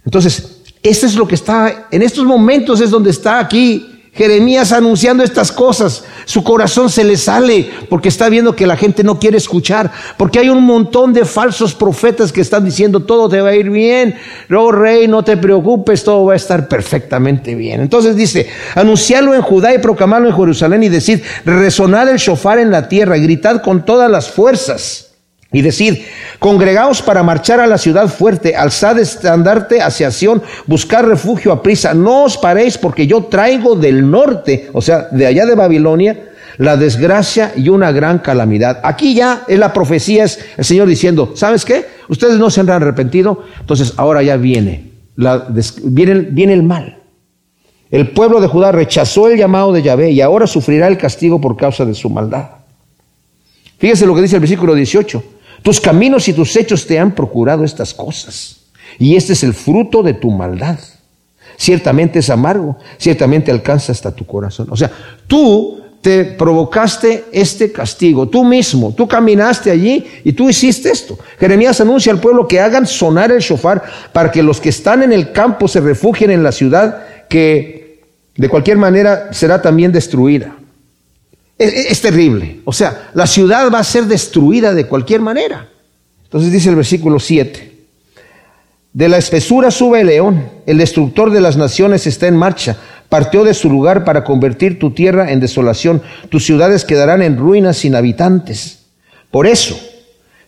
[0.03, 5.23] Entonces, esto es lo que está, en estos momentos es donde está aquí Jeremías anunciando
[5.23, 6.03] estas cosas.
[6.25, 10.39] Su corazón se le sale porque está viendo que la gente no quiere escuchar, porque
[10.39, 14.15] hay un montón de falsos profetas que están diciendo todo te va a ir bien,
[14.51, 17.79] oh rey, no te preocupes, todo va a estar perfectamente bien.
[17.79, 22.71] Entonces dice, anunciarlo en Judá y proclamarlo en Jerusalén y decir, resonar el shofar en
[22.71, 25.06] la tierra gritad con todas las fuerzas.
[25.51, 26.05] Y decir,
[26.39, 31.93] congregaos para marchar a la ciudad fuerte, alzad estandarte hacia Sión, buscar refugio a prisa,
[31.93, 36.75] no os paréis porque yo traigo del norte, o sea, de allá de Babilonia, la
[36.75, 38.81] desgracia y una gran calamidad.
[38.83, 41.85] Aquí ya es la profecía, es el Señor diciendo, ¿sabes qué?
[42.09, 45.47] Ustedes no se han arrepentido, entonces ahora ya viene, la,
[45.83, 46.97] viene, viene el mal.
[47.89, 51.55] El pueblo de Judá rechazó el llamado de Yahvé y ahora sufrirá el castigo por
[51.55, 52.49] causa de su maldad.
[53.77, 55.23] Fíjese lo que dice el versículo 18.
[55.61, 58.57] Tus caminos y tus hechos te han procurado estas cosas.
[58.99, 60.79] Y este es el fruto de tu maldad.
[61.57, 64.67] Ciertamente es amargo, ciertamente alcanza hasta tu corazón.
[64.69, 64.91] O sea,
[65.25, 71.17] tú te provocaste este castigo, tú mismo, tú caminaste allí y tú hiciste esto.
[71.39, 75.11] Jeremías anuncia al pueblo que hagan sonar el shofar para que los que están en
[75.11, 78.03] el campo se refugien en la ciudad que
[78.35, 80.56] de cualquier manera será también destruida.
[81.57, 82.61] Es, terrible.
[82.65, 85.67] O sea, la ciudad va a ser destruida de cualquier manera.
[86.23, 87.75] Entonces dice el versículo 7.
[88.93, 92.77] De la espesura sube el león, el destructor de las naciones está en marcha,
[93.09, 97.77] partió de su lugar para convertir tu tierra en desolación, tus ciudades quedarán en ruinas
[97.77, 98.85] sin habitantes.
[99.29, 99.79] Por eso,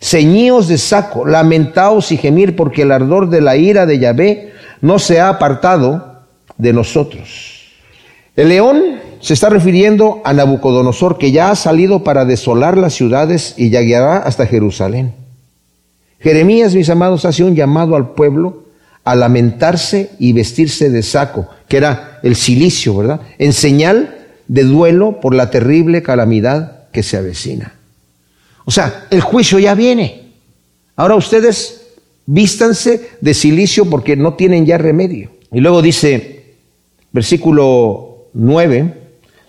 [0.01, 4.99] ceñíos de saco, lamentaos y gemir, porque el ardor de la ira de Yahvé no
[4.99, 6.23] se ha apartado
[6.57, 7.59] de nosotros.
[8.35, 13.53] El león se está refiriendo a Nabucodonosor que ya ha salido para desolar las ciudades
[13.57, 15.13] y llegará hasta Jerusalén.
[16.19, 18.63] Jeremías, mis amados, hace un llamado al pueblo
[19.03, 23.21] a lamentarse y vestirse de saco, que era el silicio, ¿verdad?
[23.37, 27.73] En señal de duelo por la terrible calamidad que se avecina.
[28.65, 30.33] O sea, el juicio ya viene.
[30.95, 31.87] Ahora ustedes
[32.25, 35.31] vístanse de silicio porque no tienen ya remedio.
[35.51, 36.55] Y luego dice,
[37.11, 38.98] versículo 9,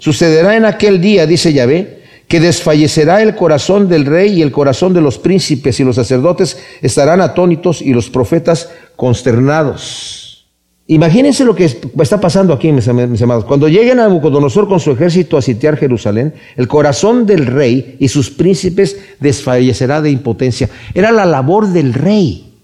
[0.01, 4.95] Sucederá en aquel día, dice Yahvé, que desfallecerá el corazón del rey y el corazón
[4.95, 10.47] de los príncipes y los sacerdotes estarán atónitos y los profetas consternados.
[10.87, 13.45] Imagínense lo que está pasando aquí, mis, amados.
[13.45, 18.09] Cuando lleguen a Nabucodonosor con su ejército a sitiar Jerusalén, el corazón del rey y
[18.09, 20.71] sus príncipes desfallecerá de impotencia.
[20.95, 22.55] Era la labor del rey,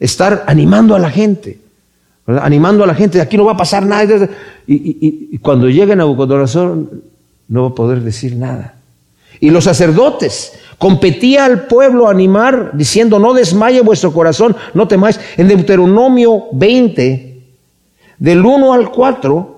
[0.00, 1.58] estar animando a la gente
[2.26, 4.28] animando a la gente, aquí no va a pasar nada.
[4.66, 6.78] Y, cuando llegue Nabucodonosor,
[7.48, 8.76] no va a poder decir nada.
[9.40, 15.18] Y los sacerdotes, competía al pueblo a animar, diciendo, no desmaye vuestro corazón, no temáis.
[15.36, 17.40] En Deuteronomio 20,
[18.18, 19.51] del 1 al 4,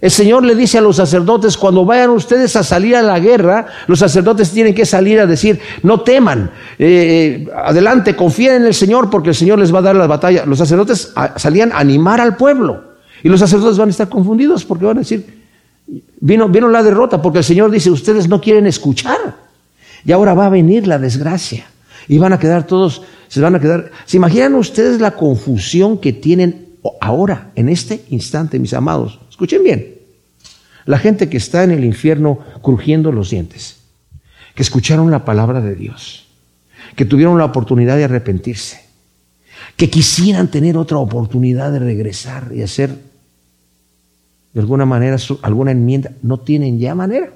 [0.00, 3.66] el Señor le dice a los sacerdotes, cuando vayan ustedes a salir a la guerra,
[3.88, 8.74] los sacerdotes tienen que salir a decir, no teman, eh, eh, adelante, confíen en el
[8.74, 10.46] Señor porque el Señor les va a dar la batalla.
[10.46, 12.84] Los sacerdotes salían a animar al pueblo.
[13.24, 15.26] Y los sacerdotes van a estar confundidos porque van a decir,
[16.20, 19.34] vino la derrota porque el Señor dice, ustedes no quieren escuchar.
[20.04, 21.66] Y ahora va a venir la desgracia.
[22.06, 26.12] Y van a quedar todos, se van a quedar, ¿se imaginan ustedes la confusión que
[26.12, 26.67] tienen
[27.08, 29.18] ahora, en este instante, mis amados?
[29.30, 29.94] Escuchen bien.
[30.84, 33.78] La gente que está en el infierno crujiendo los dientes,
[34.54, 36.26] que escucharon la palabra de Dios,
[36.96, 38.84] que tuvieron la oportunidad de arrepentirse,
[39.76, 42.90] que quisieran tener otra oportunidad de regresar y hacer
[44.52, 47.30] de alguna manera alguna enmienda, no tienen ya manera.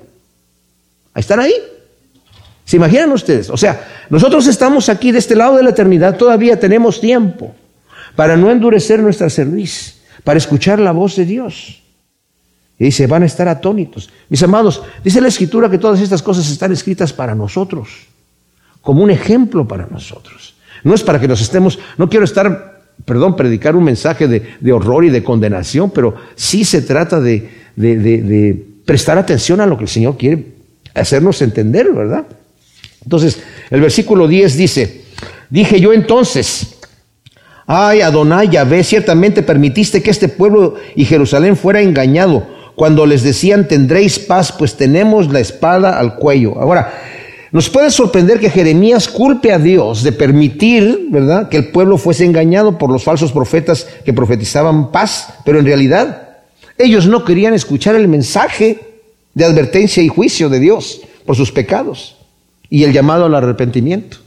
[1.15, 1.55] Están ahí.
[2.65, 3.49] ¿Se imaginan ustedes?
[3.51, 7.55] O sea, nosotros estamos aquí de este lado de la eternidad, todavía tenemos tiempo
[8.17, 11.83] para no endurecer nuestra cerviz, para escuchar la voz de Dios.
[12.79, 14.11] Y dice, van a estar atónitos.
[14.29, 17.89] Mis amados, dice la escritura que todas estas cosas están escritas para nosotros,
[18.81, 20.55] como un ejemplo para nosotros.
[20.85, 25.05] No es para que nos estemos, no quiero estar, perdón, predicar un mensaje de, horror
[25.05, 29.91] y de condenación, pero sí se trata de, de prestar atención a lo que el
[29.91, 30.55] Señor quiere
[30.95, 32.27] hacernos entender, ¿verdad?
[33.05, 35.05] Entonces, el versículo 10 dice,
[35.51, 36.79] dije yo entonces,
[37.67, 43.69] ay Adonai Yahvé, ciertamente permitiste que este pueblo y Jerusalén fuera engañado cuando les decían
[43.69, 46.59] tendréis paz, pues tenemos la espada al cuello.
[46.59, 46.93] Ahora,
[47.53, 52.25] nos puede sorprender que Jeremías culpe a Dios de permitir, ¿verdad?, que el pueblo fuese
[52.25, 56.29] engañado por los falsos profetas que profetizaban paz, pero en realidad
[56.79, 58.79] ellos no querían escuchar el mensaje
[59.35, 62.17] de advertencia y juicio de Dios por sus pecados
[62.71, 64.22] y el llamado al arrepentimiento.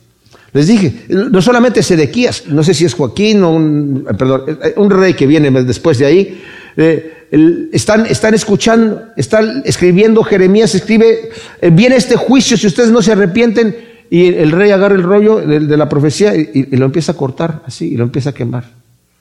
[0.56, 5.13] Les dije, no solamente Sedequías, no sé si es Joaquín o un, perdón, un rey
[5.13, 6.41] que viene después de ahí,
[6.78, 13.12] eh, están, escuchando, están escribiendo, Jeremías escribe, eh, viene este juicio si ustedes no se
[13.12, 13.76] arrepienten,
[14.10, 17.88] y el rey agarra el rollo de, la profecía y, lo empieza a cortar así,
[17.91, 18.63] y lo empieza a quemar.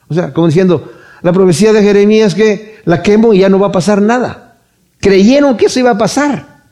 [0.06, 0.92] O sea, como diciendo,
[1.22, 4.60] la profecía de Jeremías que la quemo y ya no va a pasar nada.
[5.00, 6.62] Creyeron que eso iba a pasar.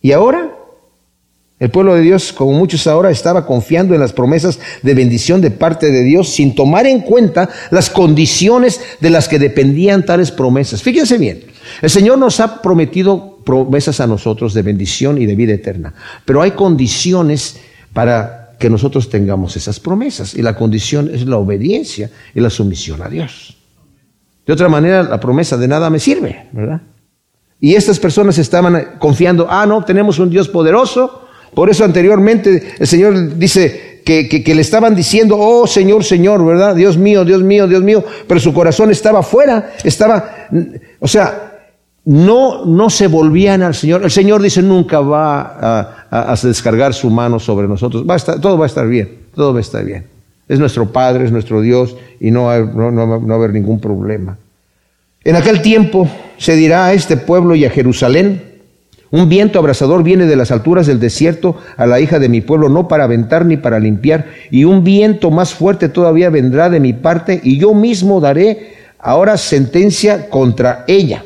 [0.00, 0.55] Y ahora
[1.58, 5.50] el pueblo de Dios, como muchos ahora, estaba confiando en las promesas de bendición de
[5.50, 10.82] parte de Dios sin tomar en cuenta las condiciones de las que dependían tales promesas.
[10.82, 11.44] Fíjense bien,
[11.80, 15.94] el Señor nos ha prometido promesas a nosotros de bendición y de vida eterna,
[16.26, 17.56] pero hay condiciones
[17.94, 23.00] para que nosotros tengamos esas promesas y la condición es la obediencia y la sumisión
[23.02, 23.56] a Dios.
[24.46, 26.82] De otra manera, la promesa de nada me sirve, ¿verdad?
[27.60, 31.25] Y estas personas estaban confiando, ah, no, tenemos un Dios poderoso,
[31.56, 36.74] por eso anteriormente el Señor dice que, le estaban diciendo, oh Señor, Señor, ¿verdad?
[36.74, 40.48] Dios mío, Dios mío, Dios mío, pero su corazón estaba fuera, estaba,
[41.00, 41.54] o sea,
[42.04, 44.04] no, no se volvían al Señor.
[44.04, 48.04] El Señor dice, nunca va a, descargar su mano sobre nosotros.
[48.06, 50.04] Va a estar, todo va a estar bien, todo va a estar bien.
[50.48, 54.36] Es nuestro Padre, es nuestro Dios y no, no, no va a haber ningún problema.
[55.24, 58.55] En aquel tiempo se dirá a este pueblo y a Jerusalén,
[59.10, 62.68] un viento abrasador viene de las alturas del desierto a la hija de mi pueblo,
[62.68, 66.92] no para aventar ni para limpiar, y un viento más fuerte todavía vendrá de mi
[66.92, 71.22] parte, y yo mismo daré ahora sentencia contra ella.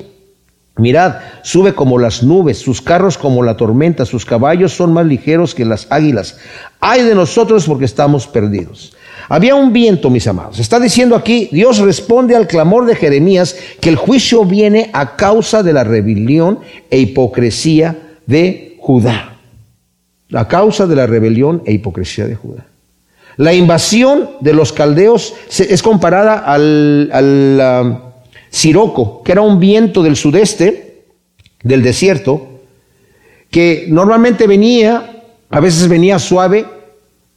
[0.77, 5.55] Mirad, sube como las nubes, sus carros como la tormenta, sus caballos son más ligeros
[5.55, 6.38] que las águilas.
[6.81, 8.97] Ay de nosotros porque estamos perdidos.
[9.33, 10.59] Había un viento, mis amados.
[10.59, 15.62] Está diciendo aquí, Dios responde al clamor de Jeremías que el juicio viene a causa
[15.62, 16.59] de la rebelión
[16.90, 19.38] e hipocresía de Judá.
[20.33, 22.66] A causa de la rebelión e hipocresía de Judá.
[23.37, 27.99] La invasión de los caldeos es comparada al, um,
[28.51, 31.05] siroco, que era un viento del sudeste,
[31.62, 32.49] del desierto,
[33.49, 36.66] que normalmente venía, a veces venía suave,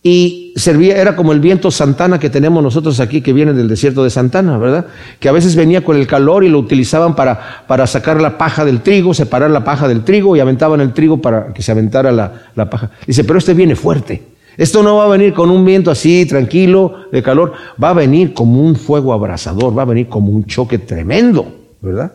[0.02, 4.04] y servía, era como el viento Santana que tenemos nosotros aquí, que viene del desierto
[4.04, 4.88] de Santana, ¿verdad?
[5.20, 8.66] Que a veces venía con el calor y lo utilizaban para, para sacar la paja
[8.66, 12.12] del trigo, separar la paja del trigo y aventaban el trigo para que se aventara
[12.12, 12.92] la, la paja.
[13.06, 14.24] Dice, pero este viene fuerte.
[14.58, 18.34] Esto no va a venir con un viento así, tranquilo, de calor, va a venir
[18.34, 21.48] como un fuego abrasador, va a venir como un choque tremendo,
[21.82, 22.14] ¿verdad?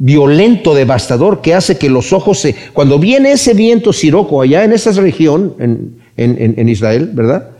[0.00, 2.54] violento, devastador, que hace que los ojos se...
[2.72, 7.50] Cuando viene ese viento siroco allá en esa región, en, en, Israel, ¿verdad?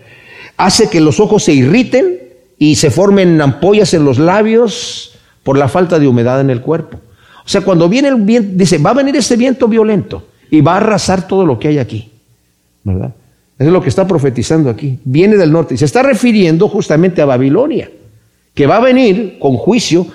[0.59, 2.19] Hace que los ojos se irriten
[2.59, 5.13] y se formen ampollas en los labios
[5.45, 6.99] por la falta de humedad en el cuerpo.
[7.45, 10.75] O sea, cuando viene el viento, dice, va a venir este viento violento y va
[10.75, 12.11] a arrasar todo lo que hay aquí,
[12.85, 13.15] ¿verdad?
[13.59, 14.99] Eso es lo que está profetizando aquí.
[15.05, 17.91] Viene del norte y se está refiriendo justamente a Babilonia,
[18.53, 20.07] que va a venir con juicio.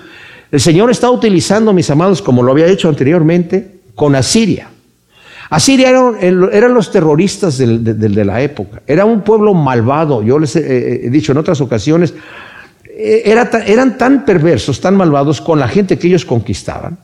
[0.52, 4.68] El Señor está utilizando, mis amados, como lo había hecho anteriormente, con Asiria.
[5.54, 5.90] Asiria
[6.20, 8.82] eran, los terroristas de, la época.
[8.88, 10.20] Era un pueblo malvado.
[10.20, 12.12] Yo les he, dicho en otras ocasiones,
[12.88, 16.98] eh, eran tan perversos, tan malvados con la gente que ellos conquistaban.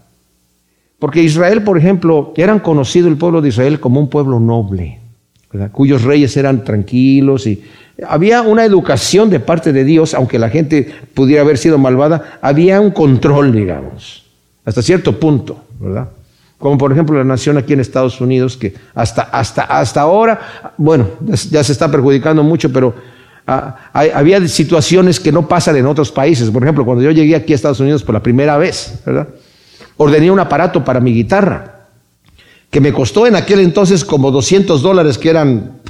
[0.99, 4.99] Porque Israel, por ejemplo, eran conocido el pueblo de Israel como un pueblo noble,
[5.71, 7.63] cuyos reyes eran tranquilos y
[8.05, 12.81] había una educación de parte de Dios, aunque la gente pudiera haber sido malvada, había
[12.81, 14.25] un control, digamos,
[14.65, 16.09] hasta cierto punto, ¿verdad?
[16.61, 21.09] Como por ejemplo la nación aquí en Estados Unidos, que hasta, hasta, hasta ahora, bueno,
[21.51, 22.95] ya se está perjudicando mucho, pero
[23.47, 26.51] ah, había situaciones que no pasan en otros países.
[26.51, 29.29] Por ejemplo, cuando yo llegué aquí a Estados Unidos por la primera vez, ¿verdad?
[29.97, 31.87] Ordené un aparato para mi guitarra,
[32.71, 35.81] que me costó en aquel entonces como 200 dólares, que eran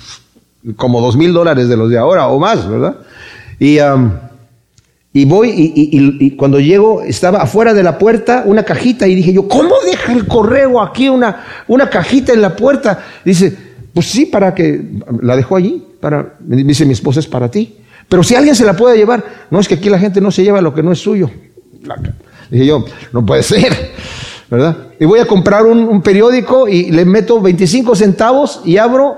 [0.76, 2.96] como 2 mil dólares de los de ahora o más, ¿verdad?
[3.58, 3.78] Y
[5.12, 9.48] Y voy y, cuando llego estaba afuera de la puerta una cajita y dije yo,
[9.48, 13.04] ¿cómo deja el correo aquí una, una cajita en la puerta?
[13.24, 13.56] Dice,
[13.92, 14.84] pues sí, para que
[15.20, 17.76] la dejó allí, para, dice mi esposa es para ti.
[18.08, 20.44] Pero si alguien se la puede llevar, no es que aquí la gente no se
[20.44, 21.28] lleva lo que no es suyo.
[22.50, 23.72] Dije yo, no puede ser,
[24.48, 24.76] ¿verdad?
[25.00, 29.16] Y voy a comprar un, periódico y le meto 25 centavos y abro,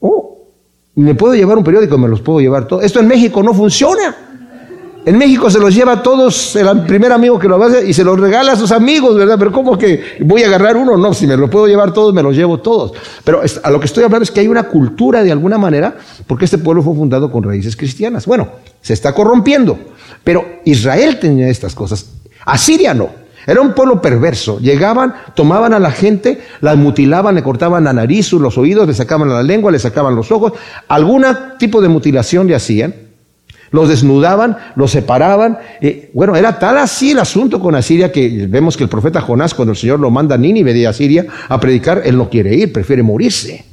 [0.00, 0.48] oh,
[0.94, 2.82] me puedo llevar un periódico, me los puedo llevar todos.
[2.82, 4.31] Esto en México no funciona.
[5.04, 8.04] En México se los lleva a todos el primer amigo que lo hace y se
[8.04, 9.36] los regala a sus amigos, ¿verdad?
[9.36, 10.96] Pero ¿cómo que voy a agarrar uno?
[10.96, 12.92] No, si me lo puedo llevar todos, me los llevo todos.
[13.24, 15.96] Pero a lo que estoy hablando es que hay una cultura de alguna manera,
[16.28, 18.26] porque este pueblo fue fundado con raíces cristianas.
[18.26, 18.48] Bueno,
[18.80, 19.76] se está corrompiendo.
[20.22, 22.06] Pero Israel tenía estas cosas.
[22.44, 23.10] Asiria no.
[23.44, 24.60] Era un pueblo perverso.
[24.60, 29.28] Llegaban, tomaban a la gente, la mutilaban, le cortaban la nariz, los oídos, le sacaban
[29.28, 30.52] la lengua, le sacaban los ojos.
[30.86, 31.24] Algún
[31.58, 32.94] tipo de mutilación le hacían
[33.72, 35.58] los desnudaban, los separaban.
[36.12, 39.72] bueno, era tal así el asunto con Asiria que vemos que el profeta Jonás, cuando
[39.72, 43.02] el Señor lo manda a Nínive de Asiria a predicar, él no quiere ir, prefiere
[43.02, 43.64] morirse.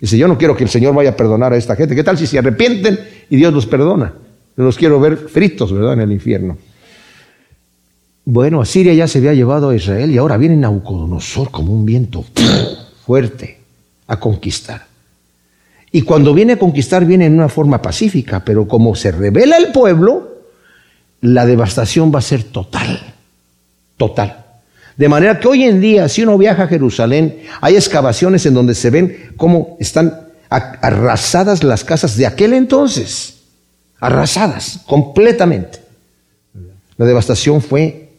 [0.00, 1.94] Dice, yo no quiero que el Señor vaya a perdonar a esta gente.
[1.94, 2.98] ¿Qué tal si se arrepienten
[3.28, 4.14] y Dios los perdona?
[4.56, 6.56] Los quiero ver fritos, ¿verdad?, en el infierno.
[8.24, 12.24] Bueno, Asiria ya se había llevado a Israel y ahora viene Naucodonosor como un viento
[13.06, 13.58] fuerte
[14.06, 14.86] a conquistar.
[15.90, 19.72] Y cuando viene a conquistar viene en una forma pacífica, pero como se revela el
[19.72, 20.38] pueblo,
[21.20, 23.14] la devastación va a ser total,
[23.96, 24.44] total.
[24.96, 28.74] De manera que hoy en día, si uno viaja a Jerusalén, hay excavaciones en donde
[28.74, 33.42] se ven cómo están arrasadas las casas de aquel entonces,
[34.00, 35.80] arrasadas completamente.
[36.96, 38.10] La devastación fue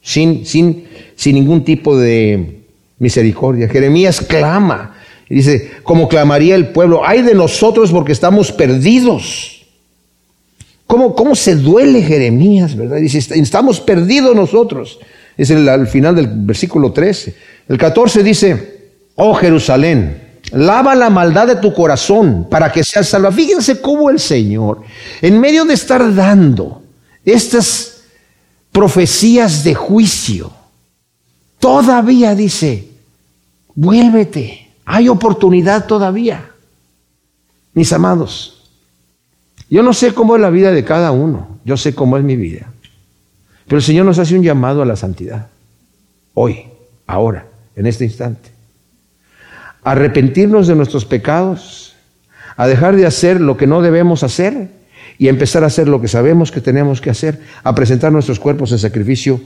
[0.00, 2.62] sin, sin, sin ningún tipo de
[2.98, 3.68] misericordia.
[3.68, 4.94] Jeremías clama
[5.28, 9.62] y dice, como clamaría el pueblo, ay de nosotros porque estamos perdidos.
[10.86, 12.98] ¿Cómo, cómo se duele Jeremías, verdad?
[12.98, 14.98] Dice, estamos perdidos nosotros.
[15.38, 17.34] Es el, al final del versículo 13.
[17.68, 23.32] El 14 dice, oh Jerusalén, lava la maldad de tu corazón para que seas salva.
[23.32, 24.82] Fíjense cómo el Señor,
[25.22, 26.82] en medio de estar dando
[27.24, 28.02] estas
[28.70, 30.52] profecías de juicio,
[31.58, 32.88] todavía dice,
[33.74, 36.50] vuélvete hay oportunidad todavía.
[37.74, 38.70] Mis amados,
[39.70, 42.36] yo no sé cómo es la vida de cada uno, yo sé cómo es mi
[42.36, 42.70] vida.
[43.64, 45.46] Pero el Señor nos hace un llamado a la santidad.
[46.34, 46.64] Hoy,
[47.06, 48.50] ahora, en este instante.
[49.82, 51.94] Arrepentirnos de nuestros pecados,
[52.56, 54.68] a dejar de hacer lo que no debemos hacer
[55.18, 58.72] y empezar a hacer lo que sabemos que tenemos que hacer, a presentar nuestros cuerpos
[58.72, 59.40] en sacrificio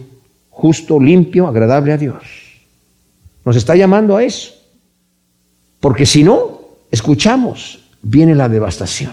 [0.50, 2.24] justo, limpio, agradable a Dios.
[3.44, 4.55] Nos está llamando a eso.
[5.80, 6.60] Porque si no,
[6.90, 9.12] escuchamos, viene la devastación.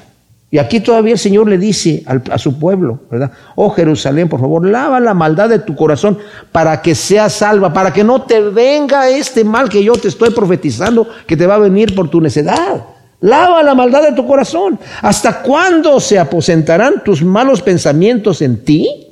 [0.54, 3.32] Y aquí todavía el Señor le dice a su pueblo, ¿verdad?
[3.56, 6.20] Oh Jerusalén, por favor, lava la maldad de tu corazón
[6.52, 10.30] para que seas salva, para que no te venga este mal que yo te estoy
[10.30, 12.86] profetizando que te va a venir por tu necedad.
[13.22, 14.78] Lava la maldad de tu corazón.
[15.02, 19.03] ¿Hasta cuándo se aposentarán tus malos pensamientos en ti?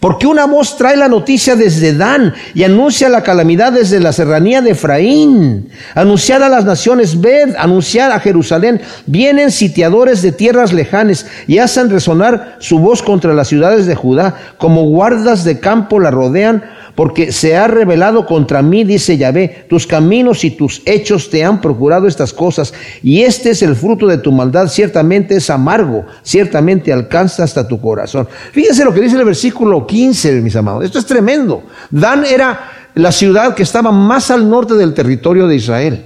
[0.00, 4.62] Porque una voz trae la noticia desde Dan y anuncia la calamidad desde la serranía
[4.62, 5.68] de Efraín.
[5.94, 8.80] Anunciar a las naciones, ved, anunciar a Jerusalén.
[9.04, 14.36] Vienen sitiadores de tierras lejanas y hacen resonar su voz contra las ciudades de Judá.
[14.56, 16.64] Como guardas de campo la rodean
[17.00, 21.62] porque se ha revelado contra mí, dice Yahvé, tus caminos y tus hechos te han
[21.62, 26.92] procurado estas cosas, y este es el fruto de tu maldad, ciertamente es amargo, ciertamente
[26.92, 28.28] alcanza hasta tu corazón.
[28.52, 31.62] Fíjense lo que dice el versículo 15, mis amados, esto es tremendo.
[31.88, 36.04] Dan era la ciudad que estaba más al norte del territorio de Israel.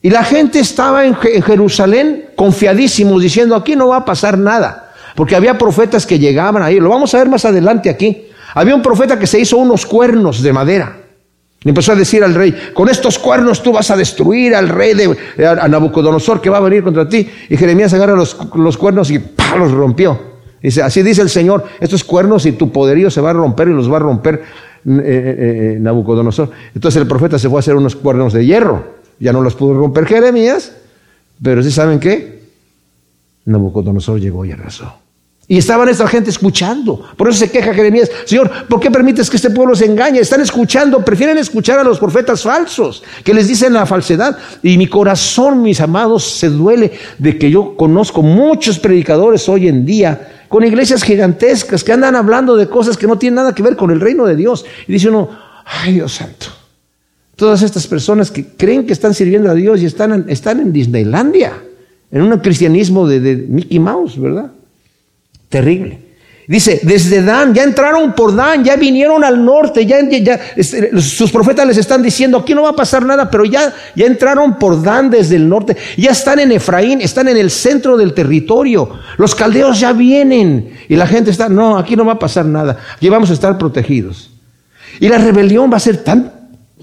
[0.00, 5.36] Y la gente estaba en Jerusalén confiadísimos, diciendo, aquí no va a pasar nada, porque
[5.36, 8.28] había profetas que llegaban ahí, lo vamos a ver más adelante aquí.
[8.54, 10.98] Había un profeta que se hizo unos cuernos de madera.
[11.64, 14.94] Y empezó a decir al rey, con estos cuernos tú vas a destruir al rey
[14.94, 17.28] de a Nabucodonosor que va a venir contra ti.
[17.48, 18.34] Y Jeremías agarra los,
[18.76, 19.20] cuernos y
[19.56, 20.32] los rompió.
[20.60, 23.72] Dice, así dice el Señor, estos cuernos y tu poderío se va a romper y
[23.72, 26.50] los va a romper eh, eh, eh, Nabucodonosor.
[26.74, 29.02] Entonces el profeta se fue a hacer unos cuernos de hierro.
[29.20, 30.72] Ya no los pudo romper Jeremías,
[31.40, 32.42] pero ¿sí saben qué?
[33.44, 35.01] Nabucodonosor llegó y arrasó.
[35.48, 37.04] Y estaban esta gente escuchando.
[37.16, 40.20] Por eso se queja Jeremías, Señor, ¿por qué permites que este pueblo se engañe?
[40.20, 44.38] Están escuchando, prefieren escuchar a los profetas falsos, que les dicen la falsedad.
[44.62, 49.84] Y mi corazón, mis amados, se duele de que yo conozco muchos predicadores hoy en
[49.84, 53.74] día con iglesias gigantescas que andan hablando de cosas que no tienen nada que ver
[53.74, 54.64] con el reino de Dios.
[54.86, 55.28] Y dice uno,
[55.64, 56.46] ay Dios santo,
[57.36, 61.52] todas estas personas que creen que están sirviendo a Dios y están, están en Disneylandia,
[62.10, 64.52] en un cristianismo de Mickey Mouse, ¿verdad?
[65.52, 65.98] Terrible.
[66.48, 71.30] Dice, desde Dan, ya entraron por Dan, ya vinieron al norte, ya, ya este, sus
[71.30, 74.82] profetas les están diciendo, aquí no va a pasar nada, pero ya, ya entraron por
[74.82, 79.34] Dan desde el norte, ya están en Efraín, están en el centro del territorio, los
[79.34, 83.08] caldeos ya vienen y la gente está, no, aquí no va a pasar nada, aquí
[83.10, 84.30] vamos a estar protegidos.
[85.00, 86.32] Y la rebelión va a ser tan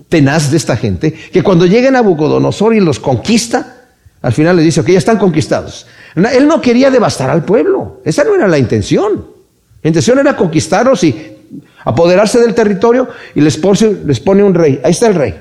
[0.07, 3.79] tenaz de esta gente que cuando lleguen a Bucodonosor y los conquista,
[4.21, 5.85] al final les dice, ok, ya están conquistados.
[6.15, 9.25] Él no quería devastar al pueblo, esa no era la intención.
[9.81, 11.37] La intención era conquistarlos y
[11.85, 14.79] apoderarse del territorio y les pone, un rey.
[14.83, 15.35] Ahí está el rey.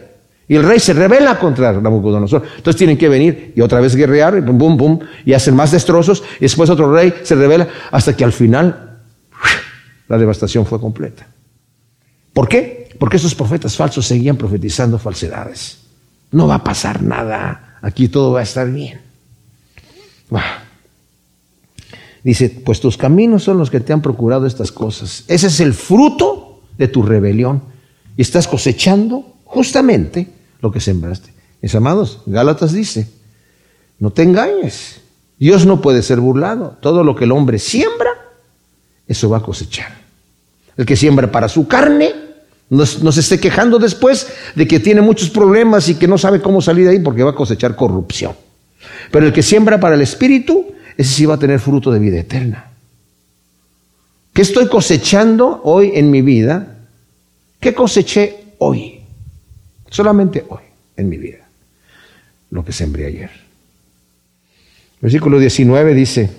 [0.46, 2.42] Y el rey se revela contra Nabucodonosor.
[2.56, 6.22] Entonces tienen que venir y otra vez guerrear, y pum, pum, y hacen más destrozos.
[6.38, 8.98] Y después otro rey se revela hasta que al final
[10.08, 11.26] la devastación fue completa.
[12.32, 12.88] ¿Por qué?
[12.98, 15.78] Porque esos profetas falsos seguían profetizando falsedades.
[16.30, 17.78] No va a pasar nada.
[17.82, 19.07] Aquí todo va a estar bien.
[22.24, 25.24] Dice, pues tus caminos son los que te han procurado estas cosas.
[25.28, 27.62] Ese es el fruto de tu rebelión.
[28.16, 30.28] Y estás cosechando justamente
[30.60, 31.32] lo que sembraste.
[31.62, 33.08] Mis amados, Gálatas dice,
[33.98, 35.00] no te engañes.
[35.38, 36.76] Dios no puede ser burlado.
[36.80, 38.10] Todo lo que el hombre siembra,
[39.06, 39.96] eso va a cosechar.
[40.76, 42.12] El que siembra para su carne,
[42.70, 46.60] no, se esté quejando después de que tiene muchos problemas y que no sabe cómo
[46.60, 48.32] salir de ahí porque va a cosechar corrupción.
[49.10, 52.18] Pero el que siembra para el espíritu, ese sí va a tener fruto de vida
[52.18, 52.70] eterna.
[54.32, 56.78] ¿Qué estoy cosechando hoy en mi vida?
[57.60, 59.00] ¿Qué coseché hoy?
[59.90, 60.62] Solamente hoy
[60.96, 61.48] en mi vida.
[62.50, 63.30] Lo que sembré ayer.
[65.00, 66.30] Versículo 19 dice,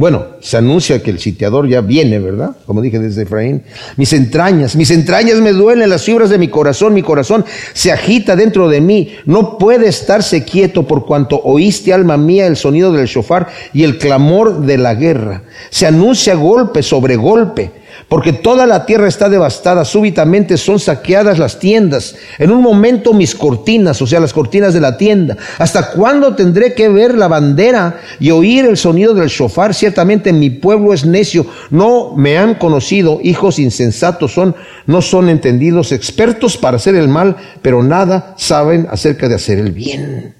[0.00, 2.56] bueno, se anuncia que el sitiador ya viene, ¿verdad?
[2.64, 3.64] Como dije desde Efraín.
[3.98, 7.44] Mis entrañas, mis entrañas me duelen, las fibras de mi corazón, mi corazón
[7.74, 9.12] se agita dentro de mí.
[9.26, 13.98] No puede estarse quieto por cuanto oíste, alma mía, el sonido del shofar y el
[13.98, 15.42] clamor de la guerra.
[15.68, 17.70] Se anuncia golpe sobre golpe
[18.10, 23.36] porque toda la tierra está devastada, súbitamente son saqueadas las tiendas, en un momento mis
[23.36, 25.36] cortinas, o sea, las cortinas de la tienda.
[25.58, 29.74] ¿Hasta cuándo tendré que ver la bandera y oír el sonido del shofar?
[29.74, 34.56] Ciertamente mi pueblo es necio, no me han conocido, hijos insensatos son,
[34.86, 39.70] no son entendidos, expertos para hacer el mal, pero nada saben acerca de hacer el
[39.70, 40.39] bien.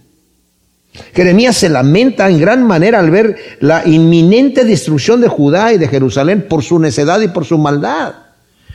[1.14, 5.88] Jeremías se lamenta en gran manera al ver la inminente destrucción de Judá y de
[5.88, 8.14] Jerusalén por su necedad y por su maldad.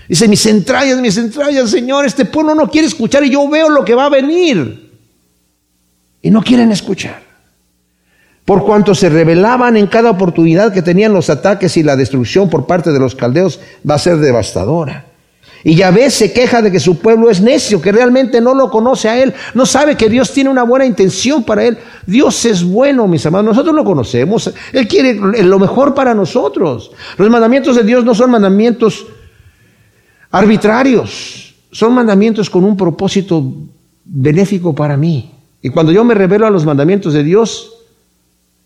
[0.07, 3.83] Dice, mis entrañas, mis entrañas, Señor, este pueblo no quiere escuchar y yo veo lo
[3.83, 4.91] que va a venir.
[6.21, 7.23] Y no quieren escuchar.
[8.45, 12.67] Por cuanto se revelaban en cada oportunidad que tenían los ataques y la destrucción por
[12.67, 15.05] parte de los caldeos, va a ser devastadora.
[15.67, 19.09] Y Yahvé se queja de que su pueblo es necio, que realmente no lo conoce
[19.09, 21.79] a él, no sabe que Dios tiene una buena intención para él.
[22.05, 26.91] Dios es bueno, mis amados, nosotros lo conocemos, Él quiere lo mejor para nosotros.
[27.17, 29.07] Los mandamientos de Dios no son mandamientos
[30.29, 33.43] arbitrarios, son mandamientos con un propósito
[34.05, 35.31] benéfico para mí.
[35.63, 37.73] Y cuando yo me revelo a los mandamientos de Dios,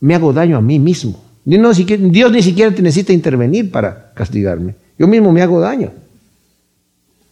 [0.02, 1.24] me hago daño a mí mismo.
[1.46, 4.76] Dios ni siquiera necesita intervenir para castigarme.
[4.98, 5.92] Yo mismo me hago daño.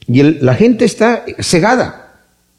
[0.07, 2.13] Y la gente está cegada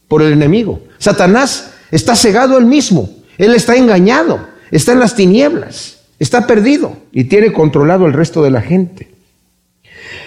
[0.06, 0.82] por el enemigo.
[0.98, 3.10] Satanás está cegado él mismo.
[3.38, 4.46] Él está engañado.
[4.70, 5.98] Está en las tinieblas.
[6.18, 9.08] Está perdido y tiene controlado el resto de la gente.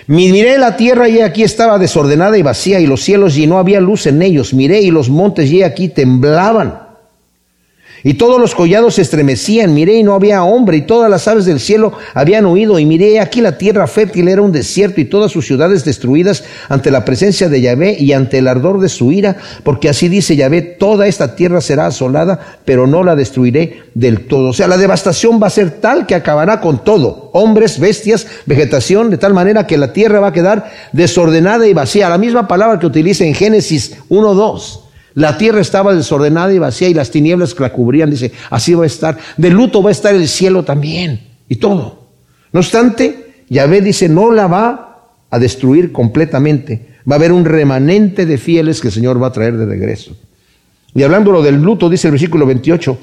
[0.07, 3.79] Miré la tierra y aquí estaba desordenada y vacía y los cielos y no había
[3.79, 4.53] luz en ellos.
[4.53, 6.90] Miré y los montes y aquí temblaban
[8.03, 11.45] y todos los collados se estremecían, miré y no había hombre, y todas las aves
[11.45, 15.31] del cielo habían huido, y miré aquí la tierra fértil era un desierto, y todas
[15.31, 19.37] sus ciudades destruidas ante la presencia de Yahvé y ante el ardor de su ira,
[19.63, 24.49] porque así dice Yahvé, toda esta tierra será asolada, pero no la destruiré del todo.
[24.49, 29.09] O sea, la devastación va a ser tal que acabará con todo, hombres, bestias, vegetación,
[29.09, 32.09] de tal manera que la tierra va a quedar desordenada y vacía.
[32.09, 34.90] La misma palabra que utiliza en Génesis 1.2.
[35.13, 38.83] La tierra estaba desordenada y vacía y las tinieblas que la cubrían, dice, así va
[38.83, 39.17] a estar.
[39.37, 42.07] De luto va a estar el cielo también y todo.
[42.53, 46.87] No obstante, Yahvé dice, no la va a destruir completamente.
[47.09, 50.15] Va a haber un remanente de fieles que el Señor va a traer de regreso.
[50.93, 52.97] Y hablándolo del luto, dice el versículo 28,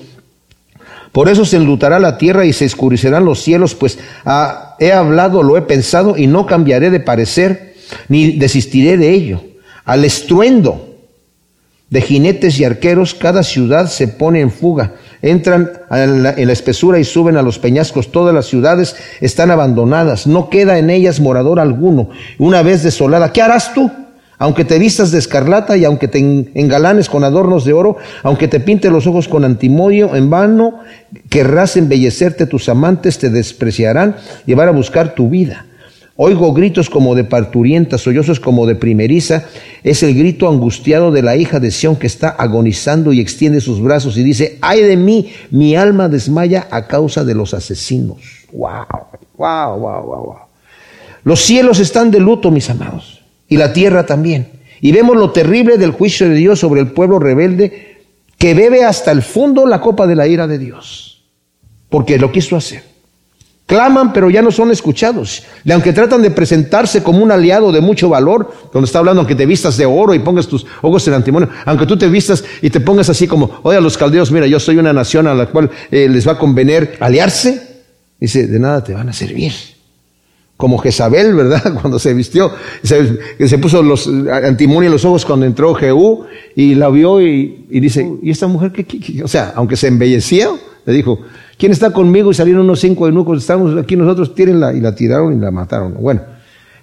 [1.13, 5.43] por eso se enlutará la tierra y se escurecerán los cielos, pues ah, he hablado,
[5.43, 7.75] lo he pensado y no cambiaré de parecer,
[8.09, 9.43] ni desistiré de ello.
[9.85, 10.88] Al estruendo
[11.91, 14.93] de jinetes y arqueros, cada ciudad se pone en fuga.
[15.23, 18.13] Entran en la, espesura y suben a los peñascos.
[18.13, 20.27] Todas las ciudades están abandonadas.
[20.27, 22.11] No queda en ellas morador alguno.
[22.39, 23.91] Una vez desolada, ¿qué harás tú?
[24.41, 28.61] Aunque te vistas de escarlata y aunque te engalanes con adornos de oro, aunque te
[28.61, 30.81] pinte los ojos con antimodio, en vano
[31.29, 34.15] querrás embellecerte, tus amantes te despreciarán
[34.47, 35.67] y van a buscar tu vida.
[36.21, 39.45] Oigo gritos como de parturienta, sollozos como de primeriza.
[39.85, 43.81] Es el grito angustiado de la hija de Sión que está agonizando y extiende sus
[43.81, 48.19] brazos y dice, ay de mí, mi alma desmaya a causa de los asesinos.
[48.51, 48.87] Wow,
[49.37, 50.37] wow, wow, wow, wow.
[51.23, 54.49] Los cielos están de luto, mis amados, y la tierra también.
[54.81, 57.99] Y vemos lo terrible del juicio de Dios sobre el pueblo rebelde
[58.39, 61.23] que bebe hasta el fondo la copa de la ira de Dios,
[61.89, 62.88] porque lo quiso hacer.
[63.69, 65.43] Claman, pero ya no son escuchados.
[65.63, 69.35] Y aunque tratan de presentarse como un aliado de mucho valor, cuando está hablando, aunque
[69.35, 72.71] te vistas de oro y pongas tus ojos en antimonio, aunque tú te vistas y
[72.71, 75.49] te pongas así como, oye a los caldeos, mira, yo soy una nación a la
[75.49, 77.83] cual eh, les va a convenir aliarse,
[78.19, 79.53] dice, de nada te van a servir.
[80.57, 81.75] Como Jezabel, ¿verdad?
[81.83, 82.51] Cuando se vistió,
[82.83, 86.25] se, se puso los antimonio en los ojos cuando entró Jehú
[86.57, 89.23] y la vio y, dice, ¿y esta mujer qué, qué?
[89.23, 90.49] O sea, aunque se embellecía,
[90.87, 91.21] le dijo,
[91.59, 92.31] ¿quién está conmigo?
[92.31, 95.95] Y salieron unos cinco eunucos, estamos aquí nosotros, tírenla, y la tiraron y la mataron.
[96.01, 96.23] Bueno,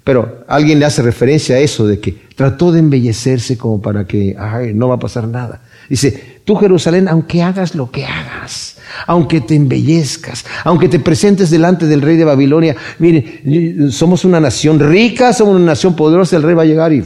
[0.03, 4.37] pero alguien le hace referencia a eso, de que trató de embellecerse como para que,
[4.75, 5.61] no va a pasar nada.
[5.89, 11.87] Dice, tú Jerusalén, aunque hagas lo que hagas, aunque te embellezcas, aunque te presentes delante
[11.87, 16.53] del rey de Babilonia, mire, somos una nación rica, somos una nación poderosa, el rey
[16.53, 17.03] va a llegar y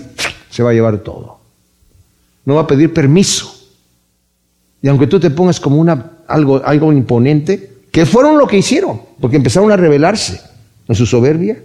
[0.49, 1.39] se va a llevar todo.
[2.43, 3.59] No va a pedir permiso.
[4.82, 9.01] Y aunque tú te pongas como una algo, algo imponente, que fueron lo que hicieron,
[9.19, 10.39] porque empezaron a rebelarse
[10.88, 11.61] en su soberbia.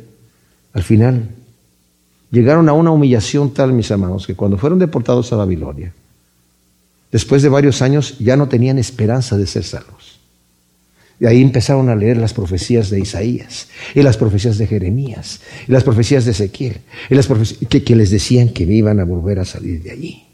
[0.72, 1.28] Al final
[2.30, 5.92] llegaron a una humillación tal, mis amados, que cuando fueron deportados a Babilonia,
[7.12, 10.18] después de varios años ya no tenían esperanza de ser salvos.
[11.20, 15.72] Y ahí empezaron a leer las profecías de Isaías, y las profecías de Jeremías, y
[15.72, 19.38] las profecías de Ezequiel, y las profecías que, que les decían que iban a volver
[19.38, 20.24] a salir de allí.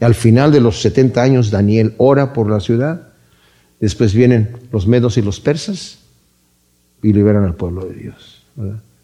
[0.00, 3.06] Al final de los 70 años, Daniel ora por la ciudad
[3.80, 5.98] Después vienen los medos y los persas
[7.02, 8.42] y liberan al pueblo de Dios.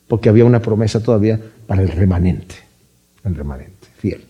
[0.09, 2.55] Porque había una promesa todavía para el remanente.
[3.25, 4.25] El remanente, fiel.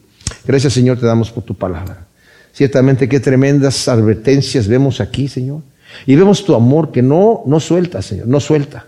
[0.47, 2.07] Gracias Señor, te damos por tu palabra.
[2.53, 5.63] Ciertamente qué tremendas advertencias vemos aquí, Señor.
[6.07, 8.87] Y vemos tu amor que no, no suelta, Señor, no suelta.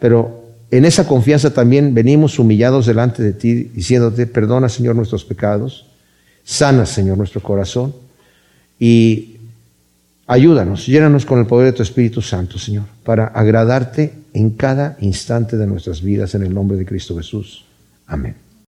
[0.00, 5.86] Pero en esa confianza también venimos humillados delante de ti, diciéndote, perdona, Señor, nuestros pecados.
[6.44, 7.94] Sana, Señor, nuestro corazón.
[8.78, 9.34] Y
[10.26, 15.58] Ayúdanos, llénanos con el poder de tu Espíritu Santo, Señor, para agradarte en cada instante
[15.58, 17.66] de nuestras vidas en el nombre de Cristo Jesús.
[18.06, 18.43] Amén.